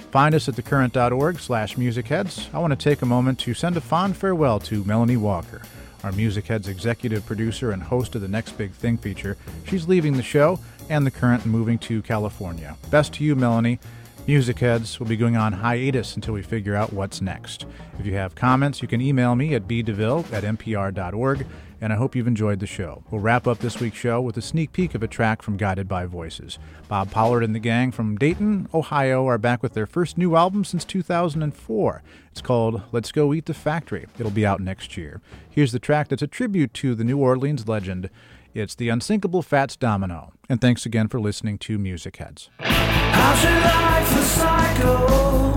Find 0.10 0.34
us 0.34 0.50
at 0.50 0.56
thecurrent.org 0.56 1.40
slash 1.40 1.76
musicheads. 1.76 2.52
I 2.56 2.58
want 2.58 2.72
to 2.72 2.90
take 2.90 3.04
a 3.04 3.06
moment 3.06 3.38
to 3.42 3.54
send 3.54 3.78
a 3.78 3.82
fond 3.82 4.18
farewell 4.18 4.60
to 4.62 4.84
Melanie 4.84 5.16
Walker, 5.16 5.62
our 6.04 6.12
Music 6.12 6.48
Heads 6.48 6.68
executive 6.68 7.26
producer 7.26 7.72
and 7.72 7.84
host 7.84 8.16
of 8.16 8.22
the 8.22 8.28
Next 8.28 8.58
Big 8.58 8.72
Thing 8.72 8.98
feature. 8.98 9.38
She's 9.66 9.88
leaving 9.88 10.18
the 10.18 10.24
show 10.24 10.60
and 10.90 11.06
The 11.06 11.12
Current 11.12 11.46
moving 11.46 11.78
to 11.80 12.02
California. 12.02 12.76
Best 12.90 13.14
to 13.14 13.24
you, 13.24 13.36
Melanie. 13.36 13.80
Music 14.28 14.60
Heads 14.60 15.00
will 15.00 15.08
be 15.08 15.18
going 15.18 15.36
on 15.36 15.52
hiatus 15.52 16.16
until 16.16 16.34
we 16.34 16.44
figure 16.44 16.76
out 16.76 16.94
what's 16.94 17.22
next. 17.22 17.66
If 18.00 18.06
you 18.06 18.14
have 18.14 18.36
comments, 18.36 18.82
you 18.82 18.88
can 18.88 19.02
email 19.02 19.36
me 19.36 19.56
at 19.56 19.68
bdeville 19.68 20.32
at 20.32 20.44
npr.org, 20.44 21.46
and 21.82 21.92
I 21.92 21.96
hope 21.96 22.16
you've 22.16 22.28
enjoyed 22.28 22.60
the 22.60 22.68
show. 22.68 23.04
We'll 23.10 23.22
wrap 23.22 23.48
up 23.48 23.58
this 23.58 23.80
week's 23.80 23.98
show 23.98 24.22
with 24.22 24.38
a 24.38 24.42
sneak 24.42 24.72
peek 24.72 24.94
of 24.94 25.02
a 25.02 25.08
track 25.08 25.42
from 25.42 25.58
Guided 25.58 25.88
by 25.88 26.06
Voices. 26.06 26.60
Bob 26.88 27.10
Pollard 27.10 27.44
and 27.44 27.56
the 27.56 27.60
gang 27.60 27.92
from 27.92 28.18
Dayton, 28.18 28.70
Ohio 28.72 29.28
are 29.28 29.40
back 29.40 29.64
with 29.64 29.74
their 29.74 29.88
first 29.88 30.16
new 30.16 30.36
album 30.36 30.64
since 30.64 30.86
2004. 30.86 32.04
It's 32.32 32.42
called 32.42 32.84
Let's 32.92 33.12
Go 33.12 33.34
Eat 33.34 33.48
the 33.48 33.56
Factory. 33.56 34.06
It'll 34.20 34.32
be 34.32 34.46
out 34.46 34.62
next 34.62 34.96
year. 34.96 35.22
Here's 35.50 35.72
the 35.72 35.80
track 35.80 36.10
that's 36.10 36.22
a 36.22 36.28
tribute 36.28 36.74
to 36.76 36.94
the 36.94 37.04
New 37.04 37.18
Orleans 37.18 37.68
legend. 37.68 38.12
It's 38.54 38.76
the 38.76 38.90
unsinkable 38.90 39.42
Fats 39.42 39.76
Domino. 39.76 40.34
And 40.48 40.62
thanks 40.62 40.86
again 40.86 41.08
for 41.08 41.20
listening 41.20 41.58
to 41.60 41.80
Music 41.80 42.18
Heads. 42.18 42.50
Life 42.60 44.08
cycle 44.24 45.54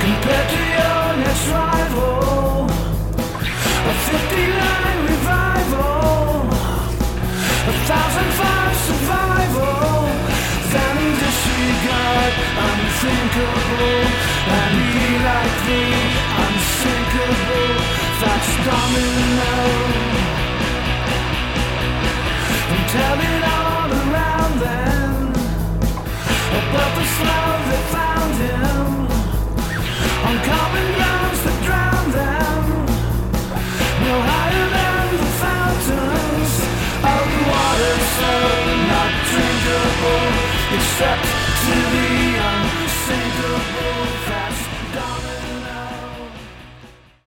compared 0.00 0.48
to 0.50 0.56
your 0.56 1.16
next 1.16 1.48
rival? 1.48 2.70
A 3.90 4.99
2005 7.90 8.76
survival. 8.86 10.06
Then 10.72 10.96
unthinkable? 12.66 14.04
I 14.46 14.64
need 14.78 15.18
like 15.30 15.56
That's 18.22 18.52
tell 22.94 23.18
it 23.32 23.42
all 23.58 23.90
around 24.02 24.54
them 24.66 25.14
about 26.58 26.92
the 26.98 27.06
slow 27.16 27.48
they 27.70 27.82
found 27.96 28.34
him 28.44 28.99
except 40.72 41.24
to 41.66 41.74
the 41.90 42.19